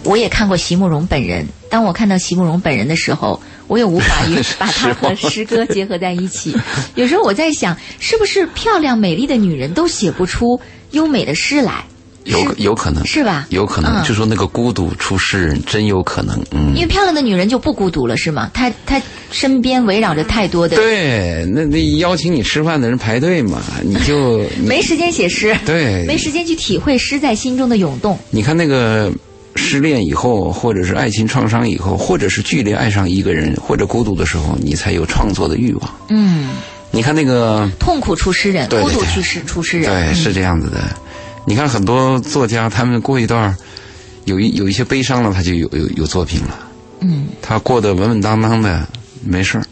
[0.03, 1.45] 我也看过席慕容本人。
[1.69, 3.39] 当我看到席慕容本人的时候，
[3.70, 6.53] 我也无法与 把它和诗歌结合在一起。
[6.95, 10.59] 有时候我在想，是不是漂亮美丽的女人都写不出
[10.91, 11.86] 优美的诗来？
[12.26, 16.38] 有有可能是吧有可能，嗯就说那个孤独出诗人，真有可能。
[16.51, 18.51] 嗯因，为漂亮的女人就不孤独了，是吗？
[18.53, 19.01] 她她
[19.32, 28.20] 身边围绕着太多的，对，那那邀请你吃饭的人排队嘛，你就你 没时间写诗，对，没时间去体会诗在心中的涌动。
[28.30, 29.11] 你看那个
[29.60, 35.89] 失恋以后，或者是爱情创伤以后，或者是剧烈爱上一个人，或者孤独的时候，你才有创作的欲望。
[36.07, 36.49] 嗯，
[36.91, 39.91] 你看那个，痛苦出诗人，对对对孤独去诗出诗人。
[39.91, 40.78] 对，嗯是这样子的。
[41.45, 43.55] 你看很多作家，他们过一段儿
[44.26, 46.60] 有一有一些悲伤了，他就有有有作品了。
[47.01, 48.88] 嗯，他过得稳稳当当的，
[49.24, 49.64] 没事儿，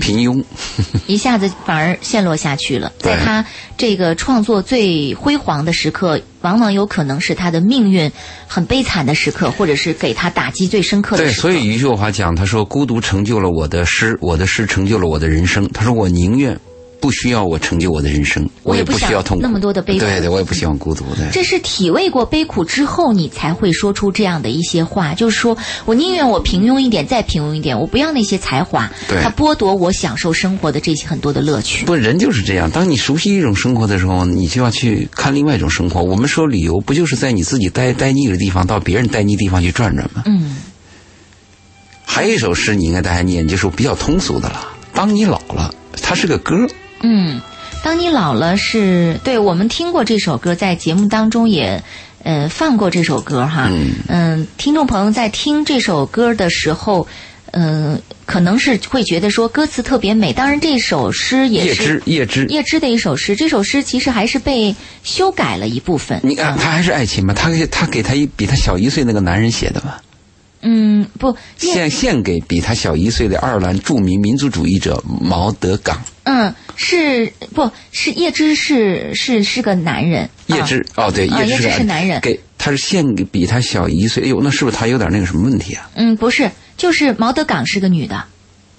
[0.00, 0.42] 平庸。
[1.06, 2.92] 一下子反而陷落下去了。
[2.98, 3.44] 在他
[3.76, 8.10] 这个创作最辉煌的时刻，往往有可能是他的命运
[8.46, 11.42] 很悲惨的时刻，或者是给他打击最深刻的对，时刻。
[11.42, 15.68] 所以余秀华讲，他说孤独成就了我的诗，我的诗成就了我的人生。
[15.72, 16.58] 他说我宁愿
[17.04, 21.28] 不需要我成就我的人生，我也不需要痛苦那么多的悲苦对对，我也不希望孤独的。
[21.30, 31.84] 这是体味过悲苦之后，你才会说出这样的一些话，就是说我宁愿我平庸一点，再平庸一点，我不要那些才华，对它剥夺我享受生活的这些很多的乐趣。
[31.84, 32.70] 不，人就是这样。
[32.70, 36.02] 当你熟悉一种生活的时候，你就要去看另外一种生活。
[36.02, 40.22] 我们说旅游，不就是在你自己待待腻的地方，到别人待腻地方去转转吗？
[40.24, 40.56] 嗯，
[42.06, 44.68] 还有一首诗你应该大家念，就是比较通俗的了。
[44.94, 46.54] 当你老了，它是个歌，
[47.06, 47.40] 嗯，
[47.82, 51.82] 当你老了是对我们听过这首歌，在节目当中也
[52.22, 53.70] 呃放过这首歌哈。
[54.08, 57.06] 嗯听众朋友在听这首歌的时候，
[57.52, 60.32] 嗯、可能是会觉得说歌词特别美。
[60.32, 62.46] 当然，这首诗也是叶芝叶芝。
[62.46, 63.36] 叶芝的一首诗。
[63.36, 66.18] 这首诗其实还是被修改了一部分。
[66.22, 67.34] 你看，他还是爱情嘛？
[67.34, 69.96] 他给他给他一比他小一岁那个男人写的嘛？
[70.62, 76.00] 嗯，不，献献给比他小一岁的爱尔兰著名民族主义者毛德岗。
[76.24, 80.28] 嗯是不是叶芝是是是个男人？
[80.46, 84.24] 叶芝、哦，对，啊叶芝是男人给他是献给比他小一岁。
[84.24, 85.88] 哎呦，那是不是他有点那个什么问题啊？
[85.94, 88.24] 嗯，不是，就是毛德岗是个女的，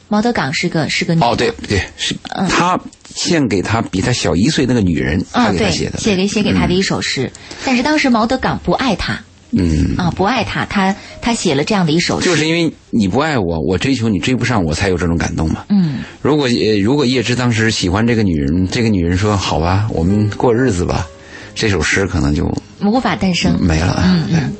[0.07, 1.27] 毛德岗是个是个女的。
[1.27, 2.15] 哦，对对，是
[2.49, 2.79] 他
[3.13, 5.99] 献给他比他小一岁那个女人，他给他写的。
[5.99, 7.31] 写给写给他的一首诗，
[7.63, 9.23] 但是当时毛德岗不爱他
[9.57, 15.63] 嗯，啊，不爱他，他他写了这样的一首诗，就是因为你不爱我，我追求你追不上我，才有这种感动嘛。
[15.69, 21.07] 嗯如果呃，如果叶芝当时喜欢这个女人，这个女人说好吧，我们过日子吧，
[21.55, 22.45] 这首诗可能就
[22.81, 23.57] 无法诞生。
[23.61, 24.03] 没了。
[24.05, 24.53] 嗯嗯，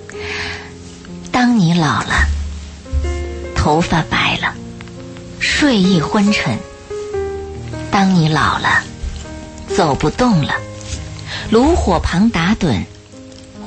[1.32, 2.14] 当你老了，
[3.54, 4.54] 头发白了，
[5.40, 6.56] 睡意昏沉；
[7.92, 8.82] 当你老了，
[9.76, 10.54] 走不动了，
[11.50, 12.84] 炉火旁打盹，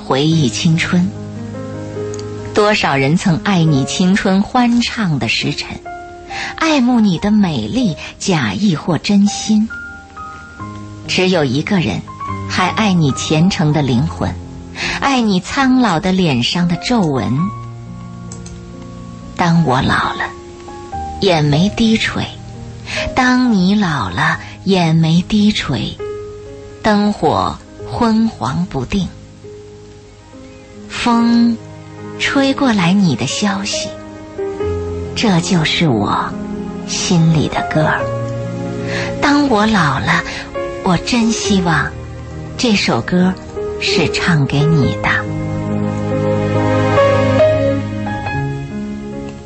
[0.04, 1.06] 回忆青春。
[2.58, 5.78] 多少人曾爱你青春欢畅的时辰，
[6.56, 9.68] 爱慕你的美丽，假意或真心。
[11.06, 12.02] 只有一个人，
[12.50, 14.34] 还爱你虔诚的灵魂，
[15.00, 17.32] 爱你苍老的脸上的皱纹。
[19.36, 20.28] 当我老了，
[21.20, 22.24] 眼眉低垂；
[23.14, 25.96] 当你老了，眼眉低垂，
[26.82, 27.56] 灯火
[27.88, 29.08] 昏黄不定。
[30.88, 31.56] 风
[32.18, 33.88] 吹过来你的消息，
[35.14, 36.30] 这就是我
[36.86, 38.00] 心里的歌儿。
[39.20, 40.22] 当我老了，
[40.84, 41.90] 我真希望
[42.56, 43.32] 这首歌
[43.80, 45.08] 是唱给你的。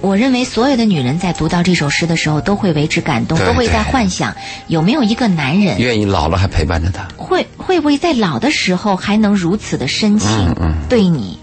[0.00, 4.34] 我认为所有的女人在读到这首诗的时候，都会为之感动，对都会在幻想
[4.66, 11.38] 有没有一个男人愿意老了还陪伴着他，会会不会在老的时候还能如此的深情嗯嗯对你？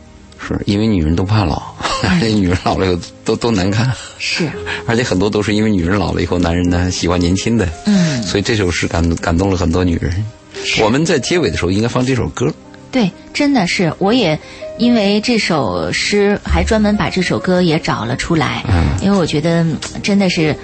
[0.56, 1.62] 是因为女人都怕老，
[2.04, 4.50] 而且女人老了以后都都难看， 是，
[4.86, 10.24] 而且很多都是因为女人老了以后，男人呢喜欢年轻的，嗯，所以这首诗感感动了很多女人。
[10.82, 12.54] 我们在结尾的时候应该放这首歌，
[12.92, 14.38] 对，真的是，我也
[14.78, 20.56] 因为这首诗还专门把这首歌也找了出来，嗯因为我觉得嗯真的是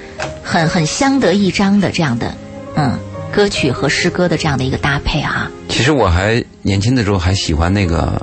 [0.43, 2.35] 很很相得益彰的这样的，
[2.75, 2.97] 嗯，
[3.31, 8.21] 歌曲和诗歌的这样的一个搭配哈、其实我还年轻的时候还喜欢那个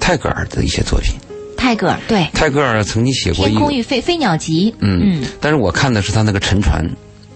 [0.00, 1.14] 泰戈尔的一些作品。
[1.56, 6.82] 泰戈尔对《泰戈尔曾经写过一空，与飞飞鸟集》，嗯，但是我看的是他那个《沉船》，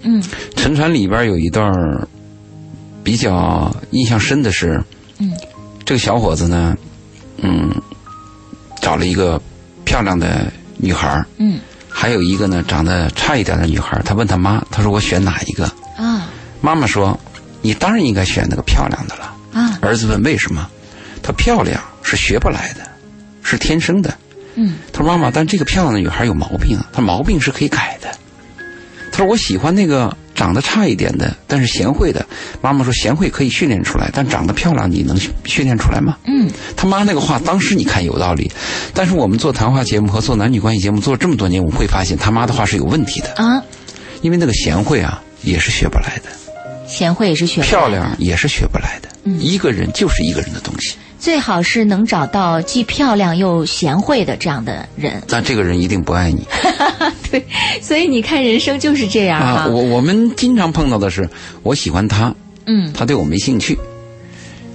[0.02, 0.22] 嗯
[0.56, 1.70] 《沉船》里边有一段
[3.04, 4.82] 比较印象深的是，
[5.18, 5.30] 嗯，
[5.84, 6.74] 这个小伙子呢，
[7.36, 7.70] 嗯，
[8.80, 9.40] 找了一个
[9.84, 11.26] 漂亮的女孩儿。
[11.36, 11.60] 嗯。
[11.96, 14.02] 还有一个呢长得差一点的女孩儿。
[14.02, 15.64] 他问他妈，他说我选哪一个？
[15.96, 16.28] 啊。
[16.60, 17.18] 妈妈说，
[17.60, 19.32] 你当然应该选那个漂亮的了。
[19.52, 19.78] 啊。
[19.82, 20.66] 儿子问为什么？
[21.22, 22.86] 她漂亮是学不来的，
[23.42, 24.14] 是天生的。
[24.54, 28.08] 嗯他说妈妈，但这个漂亮的女孩有毛病啊，她毛病是可以改的。
[29.10, 32.24] 他说我喜欢那个长得差一点的，但是贤惠的。
[32.60, 36.18] 妈妈说贤惠可以训练出来，但长得漂亮你能训训练出来吗？
[36.26, 38.50] 嗯他妈那个话当时你看有道理，
[38.92, 43.62] 但是我们做谈话节目和做男女关系节目做了这么多年，我们会发现他妈的话是有问题的，啊，
[44.22, 46.30] 因为那个贤惠啊也是学不来的，
[46.88, 49.08] 贤惠也是学不来的漂亮也是学不来的。
[49.40, 55.22] 一个人就是一个人的东西，最好是能找到既漂亮又贤惠的这样的人。
[55.26, 56.46] 但这个人一定不爱你
[57.32, 57.42] 对，
[57.80, 59.62] 所以你看人生就是这样啊！
[59.62, 59.66] 哈。
[59.68, 61.26] 我我们经常碰到的是，
[61.62, 62.34] 我喜欢他，
[62.66, 63.78] 嗯他对我没兴趣。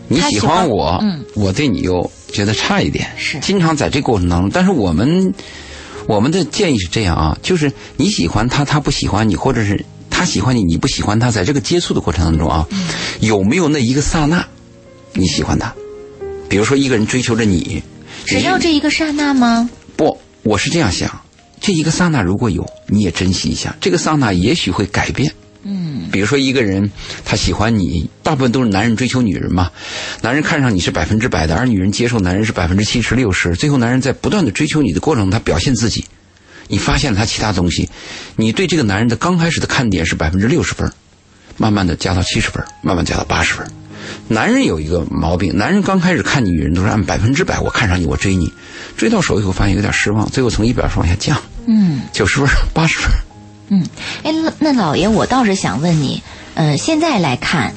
[0.08, 4.50] 你喜欢欢我，嗯我对你又觉得差一点，是经常在这个过程当中。
[4.52, 5.32] 但是我们
[6.08, 12.88] 我们的建议是这样啊，就是你喜欢他，他不喜欢你，或者是他喜欢你，你不喜欢他，在这个接触的过程当中啊，嗯
[13.20, 14.43] 有没有那一个刹那
[15.14, 15.72] 你喜欢他？
[16.50, 17.82] 比如说一个人追求着你，
[18.26, 19.70] 只要这一个刹那吗？
[19.95, 21.22] 不，我是这样想，
[21.62, 25.32] 这一个刹那如果有，你也珍惜一下，这个刹那也许会改变。
[25.62, 26.89] 嗯比如说一个人
[27.24, 29.70] 他喜欢你，大部分都是男人追求女人嘛，
[30.22, 36.04] 男人看上你是百分之百的，而女人接受男人是百分之七十六十，最后男人在不断的追求你的过程中，他表现自己，
[36.68, 37.88] 你发现了他其他东西，
[38.38, 40.91] 你对这个男人的刚开始的看点是百分之六十分，
[41.58, 43.70] 慢慢的加到七十分，慢慢加到八十分。
[44.28, 48.52] 男人有一个毛病，男人刚开始看女人都是按百分之百，我看上你，我追你，
[48.97, 51.38] 追到手以后发现有点失望，最后从一百分往下降，
[51.68, 53.10] 嗯九十分、 八十分。
[53.70, 53.86] 嗯，
[54.24, 56.22] 哎，那那老爷，我倒是想问你，
[56.56, 57.74] 呃，现在来看，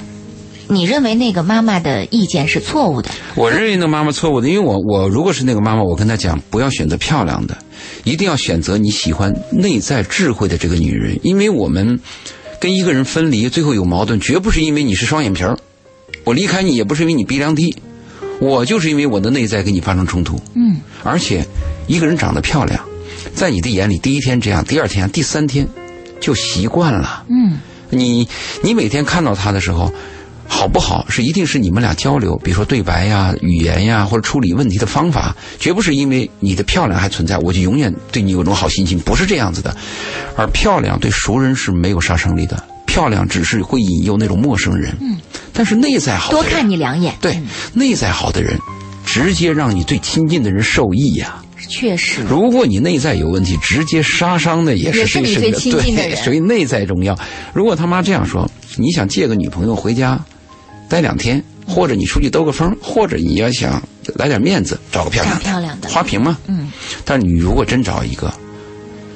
[0.69, 3.11] 你认为那个妈妈的意见是错误的？
[3.35, 7.59] 我认为那妈妈错误的，因为我我如果是那个妈妈，我跟她讲，不要选择漂亮的，
[8.05, 12.01] 一定要选择你喜欢内在智慧的这个女人，因为我们
[12.59, 15.59] 跟一个人分离，最后有矛盾，绝不是因为你是双眼皮儿，
[16.25, 17.75] 我离开你也不是因为你鼻梁低，
[18.41, 20.41] 我就是因为我的内在跟你发生冲突。
[20.55, 21.47] 嗯，而且
[21.87, 22.81] 一个人长得漂亮，
[23.35, 25.67] 在你的眼里，第一天这样，第二天、第三天
[26.21, 27.25] 就习惯了。
[27.29, 27.59] 嗯，
[27.91, 28.29] 你
[28.63, 29.93] 你每天看到他的时候，
[30.47, 39.75] 好不好是一定是你们俩交流，比如说对白呀、语言呀，或者处理问题的方法，绝不是因为你的漂亮还存在，我就永远对你有种好心情，不是这样子的。
[40.37, 44.95] 而漂亮对熟人是没有杀伤力的，漂亮只是会引诱那种陌生人。
[45.01, 45.17] 嗯，
[45.53, 47.15] 但是内在好的多，看你两眼。
[47.21, 47.41] 对
[47.75, 48.59] 内在好的人，
[49.05, 51.43] 直接让你最亲近的人受益呀。
[51.69, 52.23] 确实。
[52.23, 57.17] 如果你内在有问题，直接杀伤的也是最亲近的人对，所以内在重要。
[57.53, 60.19] 如果他妈这样说，你想借个女朋友回家
[60.89, 63.81] 待两天，或者你出去兜个风，或者你要想
[64.17, 66.37] 来点面子，找个漂亮的，漂亮的花瓶嘛。
[66.47, 66.71] 嗯。
[67.05, 68.33] 但是你如果真找一个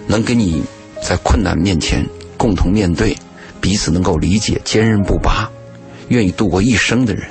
[0.07, 0.62] 能跟你
[1.03, 2.07] 在困难面前
[2.37, 3.16] 共同面对，
[3.61, 5.51] 彼此能够理解、坚韧不拔，
[6.09, 7.27] 愿意度过一生的人，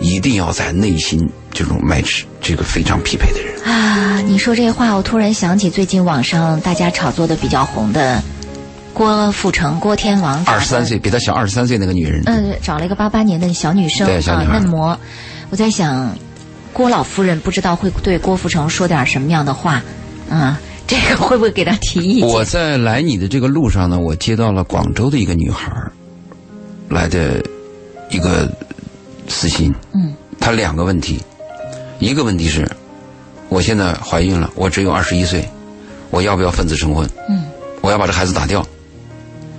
[0.00, 3.62] 一定要在内心这种 match 这个非常匹配的人。
[3.64, 8.22] 啊，你说这话，我突然想起最近网上大家炒作的比较红的
[8.92, 14.98] 郭富城、郭天王，二十三岁，比他小二十三岁那个女人，嗯，找了一个八八年的小女生啊，对小女孩嫩模。
[15.50, 16.16] 我在想，
[16.72, 19.82] 郭老夫人不知道会对郭富城说点什么样的话，
[20.28, 22.28] 啊，这个会不会给他提意见？
[22.28, 25.92] 我在来你的这个路上呢，我接到了广州的一个女孩儿
[26.88, 27.42] 来的
[28.10, 28.50] 一个
[29.28, 31.18] 私心，嗯，他两个问题，
[31.98, 32.68] 一个问题是，
[33.48, 35.48] 我现在怀孕了，我只有二十一岁，
[36.10, 37.08] 我要不要分子成婚？
[37.28, 37.44] 嗯，
[37.80, 38.66] 我要把这孩子打掉。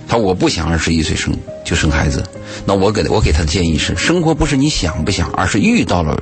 [0.08, 2.24] 他说我不想二十一岁生就生孩子，
[2.66, 6.22] 那我给我给他的建议是，生活不是你想不想，而是遇到了。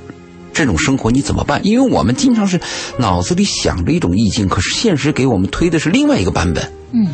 [0.53, 1.61] 这种生活你怎么办？
[1.63, 2.59] 因为我们经常是
[2.97, 6.73] 脑子里想着一种意境，可是现实给我们推的是另外一个版本。
[6.93, 7.07] 嗯，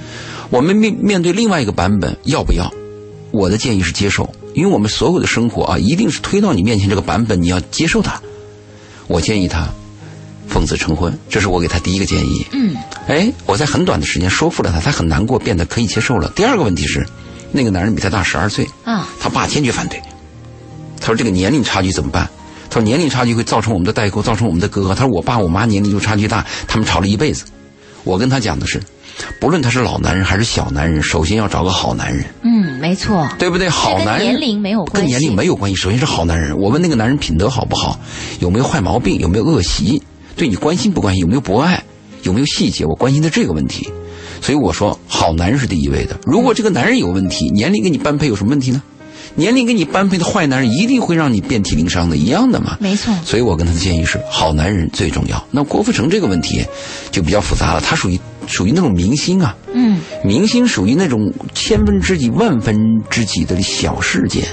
[0.50, 2.74] 我们面面对另外一个版本，要不要？
[3.32, 8.22] 我的建议是接受，因为我们所有的生活啊，一定是推到你面前这个版本，你要接受它。
[9.08, 9.68] 我建议他
[10.48, 12.46] 奉子成婚，这是我给他第一个建议。
[12.52, 12.76] 嗯，
[13.08, 16.32] 哎，我在很短的时间说服了他，他很难过，变得可以接受了。
[16.36, 17.06] 第二个问题是，
[17.52, 20.02] 那个男人比他大十二岁，啊，他爸坚决反对。
[21.00, 22.30] 他说这个年龄差距怎么办？
[22.70, 24.96] 他说年龄差距会造成我们的代沟，造成我们的隔阂。
[24.96, 27.46] 他说我爸我妈年龄就差距大，他们吵了一辈子。
[28.04, 28.82] 我跟他讲的是，
[29.40, 33.70] 不论他是老男人还是小男人，首先要找个好男人，嗯，没错，对不对？
[33.70, 36.58] 好男人跟年龄没有关系，跟年龄没有关系，首先是好男人。
[36.58, 38.00] 我问那个男人品德好不好，
[38.40, 40.02] 有没有坏毛病，有没有恶习，
[40.36, 41.84] 对你关心不关心，有没有博爱，
[42.24, 43.88] 有没有细节，我关心的这个问题。
[44.42, 46.18] 所以我说，好男人是第一位的。
[46.26, 48.82] 如果这个男人有问题，年龄跟你般配有什么问题呢？
[49.36, 52.78] 年龄跟你般配的坏男人一定会让你遍体鳞伤的，一样的嘛。
[52.80, 55.44] 没错，所以我跟他的建议是，好男人最重要。
[55.50, 56.64] 那郭富城这个问题
[57.10, 62.76] 就比较复杂了，他属于属于那种明星啊，嗯，明星属于那种千分之几、万分
[63.10, 64.44] 之几的小事件。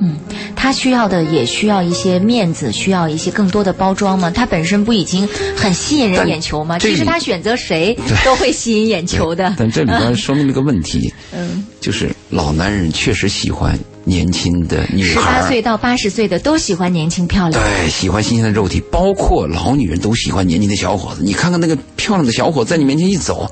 [0.00, 0.18] 嗯
[0.56, 4.30] 他需要的也需要一些面子，需要一些更多的包装吗？
[4.30, 6.78] 他本身不已经很吸引人眼球吗？
[6.78, 9.54] 其实他选择谁都会吸引眼球的。
[9.58, 17.62] 但这里边说明了一个问题， 嗯，就是老男人确实喜欢年轻的女孩十，八岁到八十岁的都喜欢年轻漂亮。
[17.62, 21.22] 对，喜欢新鲜的肉体，包括老女人都喜欢年轻的小伙子。
[21.22, 23.50] 你看看那个漂亮的小伙子在你面前一走，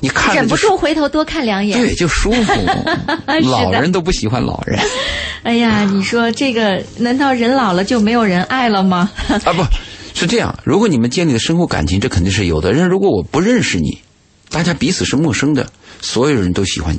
[0.00, 1.78] 你看忍不住回头多看两眼。
[1.78, 2.52] 对，就舒服。
[3.48, 4.78] 老人都不喜欢老人
[5.44, 9.10] 哎呀，你说这个，难道人老了就没有人爱了吗？
[9.44, 9.64] 啊，不
[10.14, 10.56] 是这样。
[10.64, 12.72] 如果你们建立了深厚感情，这肯定是有的。
[12.72, 13.98] 人如果我不认识你，
[14.50, 15.68] 大家彼此是陌生的，
[16.00, 16.96] 所有人都喜欢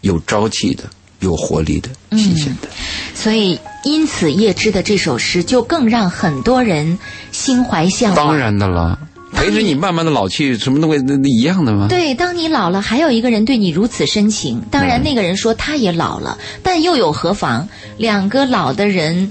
[0.00, 0.84] 有朝气的、
[1.20, 2.68] 有活力的、新鲜的。
[3.14, 6.98] 所以，因此叶芝的这首诗就更让很多人
[7.32, 8.26] 心怀向往。
[8.28, 8.98] 当然的了，
[9.32, 11.86] 陪着你慢慢的老去，什么都会那那一样的吗？
[11.88, 14.62] 对，当你老了，还有一个人对你如此深情。
[14.70, 17.68] 当然，那个人说他也老了，但又有何妨？
[17.98, 19.30] 两个老的人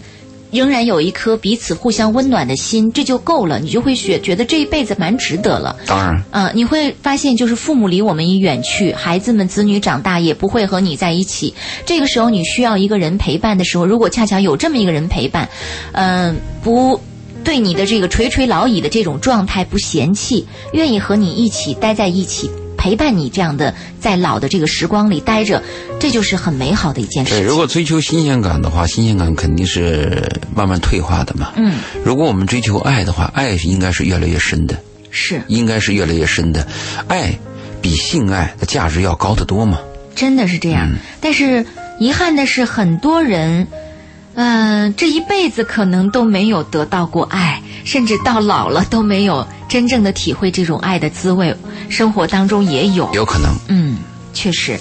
[0.52, 5.76] 仍然有一颗彼此互相温暖的心，这就够了，你就会觉觉得这一辈子蛮值得了。
[5.86, 11.54] 当然，嗯、你会发现，就是父母离我们已远去，孩子们、子女长大也不会和你在一起。
[11.86, 15.48] 这个时候，你需要一个人陪伴的时候，如果恰巧有这么一个人陪伴，
[15.92, 17.00] 嗯、不
[17.44, 22.50] 对你的这个垂垂老矣的这种状态不嫌弃，愿意和你一起待在一起。
[22.80, 25.62] 陪伴你这样的在老的这个时光里待着，
[26.00, 27.48] 这就是很美好的一件事对，情。
[27.48, 30.24] 如果追求新鲜感的话，新鲜感肯定是
[30.56, 31.52] 慢慢退化的嘛。
[31.58, 31.74] 嗯，
[32.06, 34.78] 如果我们追求爱的话，爱应该是越来越深的，
[35.12, 36.66] 是应该是越来越深的。
[37.10, 37.38] 爱
[37.82, 39.78] 比性爱的价值要高得多嘛。
[40.16, 40.90] 真的是这样。
[41.20, 41.66] 但是
[42.00, 43.68] 遗憾的是，很多人，
[44.42, 51.54] 嗯、这一辈子可能都没有得到过爱，甚至到老了都没有真正的体会这种爱的滋味。
[51.90, 53.98] 生活当中也有，有可能，嗯，
[54.34, 54.80] 确实，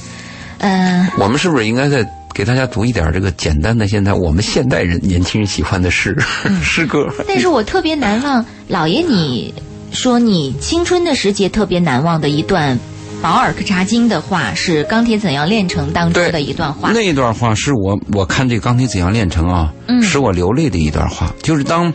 [0.58, 6.16] 嗯、我们是不是应该再给大家读一点这个简单的现在我们现代人年轻人喜欢的诗、
[6.62, 7.12] 诗歌？
[7.26, 9.52] 但是我特别难忘，老爷你
[9.90, 12.78] 说你青春的时节特别难忘的一段
[13.20, 16.92] 保尔柯察金的话，是《钢铁怎样炼成》当中的一段话。
[16.94, 21.92] 那一段话是我我看这《钢铁怎样炼成》啊，嗯使我流泪的一段话，就是当。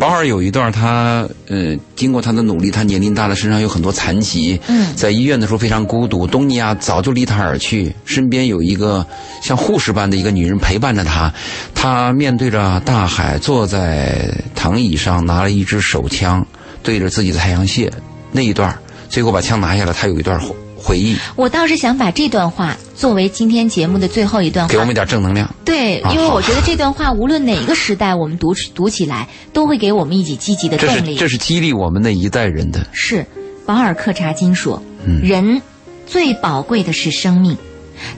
[0.00, 4.58] 保尔有一段他，呃，经过他的努力，他年龄大了，身上有很多残疾。
[4.66, 9.06] 嗯在医院的时候非常孤独，东尼亚早就离他而去，身边有一个
[9.42, 11.32] 像护士般的一个女人陪伴着他。
[11.74, 16.44] 他面对着大海，坐在躺椅上，拿了一支手枪，
[16.82, 17.92] 对着自己的太阳穴。
[18.32, 18.74] 那一段，
[19.12, 25.54] 最后把枪拿下来，他有一段回回忆，我倒是想把这段话作为今天节目的最后一段话，给我们点正能量。
[25.66, 31.16] 对，啊因为我觉得这段话无论哪个时代，我们读读起来都会给我们一起积极的这是动力。
[31.16, 32.86] 这是激励我们那一代人的。
[32.92, 33.24] 是
[33.66, 35.60] 保尔柯察金说，嗯人
[36.06, 37.54] 最宝贵的是生命，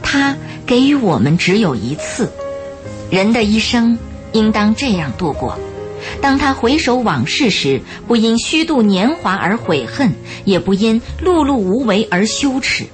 [0.01, 2.33] 它给予我们只有一次，
[3.11, 3.99] 人的一生
[4.33, 5.59] 应当这样度过。
[6.21, 10.13] 当他回首往事时，不因虚度年华而悔恨，
[10.45, 12.87] 也不因碌碌无为而羞耻。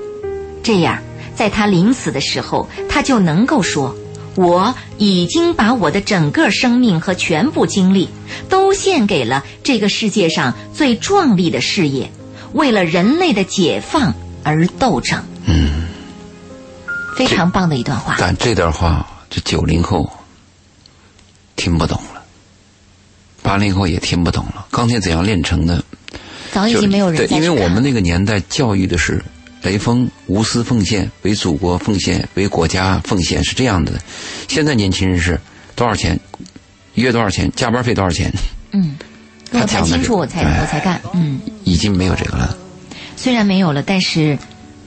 [0.63, 0.99] 这样，
[1.35, 3.95] 在他临死的时候，他就能够说
[4.37, 8.09] ：“我已经把我的整个生命和全部精力，
[8.49, 12.11] 都献给了这个世界上最壮丽的事业，
[12.53, 15.89] 为了人类的解放而斗争。”嗯，
[17.17, 18.17] 非常棒的一段话。
[18.19, 20.09] 但这段话，这九零后
[21.57, 22.10] 听不懂了，
[23.43, 24.67] 八零后也听不懂了。
[24.71, 25.83] 钢铁怎样炼成的？
[26.53, 29.23] 早已经没有人对，因为我们那个年代教育的是
[29.63, 33.93] 雷锋无私奉献，为祖国奉献，为国家奉献，是这样的。
[34.49, 35.41] 现在年轻人是
[35.77, 36.19] 多少钱，
[36.95, 38.33] 一月多少钱，加班费多少钱，
[38.73, 38.97] 嗯，
[39.53, 41.01] 他讲清楚我才哎我才干。
[41.15, 42.57] 嗯，已经没有这个了。
[43.17, 44.37] 虽然没有了，但是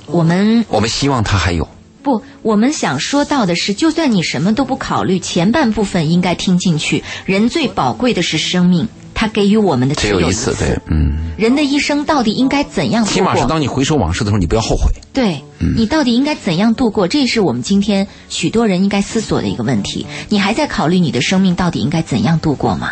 [0.05, 1.65] 我们我们希望他还有。
[2.03, 7.01] 不，我们想说到的是，就算你什么都不考虑，前半部分应该听进去。
[7.25, 13.13] 人最宝贵的是生命，它给予我们的只有一次，对，嗯，人的一生到底应该怎样度过？
[13.13, 14.91] 起码是当你回首往事的时候，你不要后悔。
[15.13, 15.43] 对、
[15.77, 17.07] 你到底应该怎样度过？
[17.07, 20.05] 这是我们今天许多人应该思索的一个问题。
[20.29, 22.89] 你还在考虑你的生命到底应该怎样度过吗？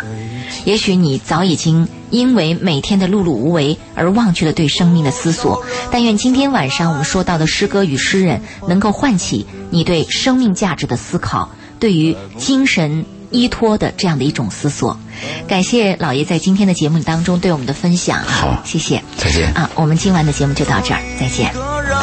[0.66, 5.64] 也许你早已经因为每天的碌碌无为而忘却了对生命的思索。
[5.92, 11.50] 但愿今天晚上我们说到的诗歌与诗人，能够唤起你对生命价值的思考，
[11.80, 15.00] 对于精神依托的这样的一种思索。
[15.48, 18.24] 感谢老爷在今天的节目当中对我们的分享。
[18.24, 19.04] 好谢谢。
[19.18, 19.52] 再见。
[19.54, 21.54] 啊，我们今晚的节目就到这儿，再见。
[21.54, 21.96] 个人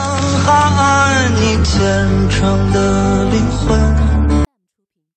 [1.37, 4.18] 你虔诚的灵魂。